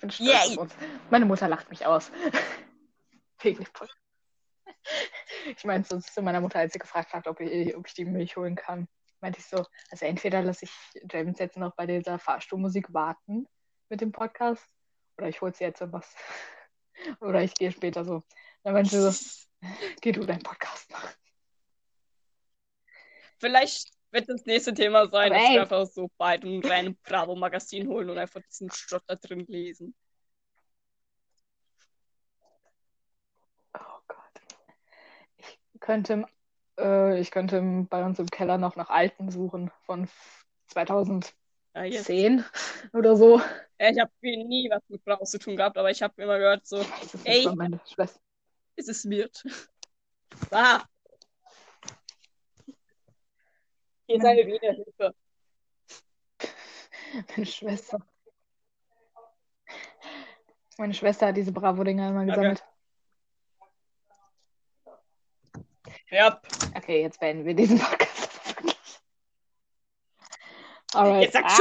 [0.03, 0.51] Bin stolz Yay.
[0.51, 0.75] auf uns.
[1.09, 2.11] Meine Mutter lacht mich aus.
[3.39, 3.97] Wegen dem Podcast.
[5.45, 8.03] Ich meine, sonst zu meiner Mutter, als sie gefragt hat, ob ich, ob ich die
[8.03, 8.89] Milch holen kann,
[9.21, 10.73] meinte ich so, also entweder lasse ich
[11.09, 13.47] James jetzt noch bei dieser Fahrstuhlmusik warten
[13.87, 14.67] mit dem Podcast
[15.17, 16.13] oder ich hole sie jetzt was.
[17.21, 18.23] Oder ich gehe später so,
[18.63, 19.37] Dann meinte sie so,
[20.01, 21.15] geh du deinen Podcast machen.
[23.39, 28.09] Vielleicht wird das nächste Thema sein, dass wir einfach so beide ein reines Bravo-Magazin holen
[28.09, 29.95] und einfach diesen Schrott da drin lesen.
[33.73, 34.17] Oh Gott.
[35.37, 36.25] Ich könnte,
[36.79, 40.07] äh, ich könnte bei uns im Keller noch nach alten suchen von
[40.67, 41.33] 2010
[41.75, 42.09] Ja, jetzt.
[42.93, 43.39] oder so.
[43.79, 46.65] Ja, ich habe nie was mit Bravo zu tun gehabt, aber ich habe immer gehört,
[46.67, 46.85] so,
[47.23, 47.47] Ey.
[48.75, 49.43] ist es wird.
[50.49, 50.83] Ah!
[54.05, 55.15] Hier ist eine Wiederhilfe.
[57.35, 57.99] Meine Schwester.
[60.77, 62.29] Meine Schwester hat diese Bravo-Dinger immer Okay.
[62.31, 62.63] gesammelt.
[66.09, 66.41] Ja,
[66.75, 68.29] Okay, jetzt beenden wir diesen Podcast.
[70.93, 71.23] Alright.
[71.23, 71.49] jetzt sag Ah.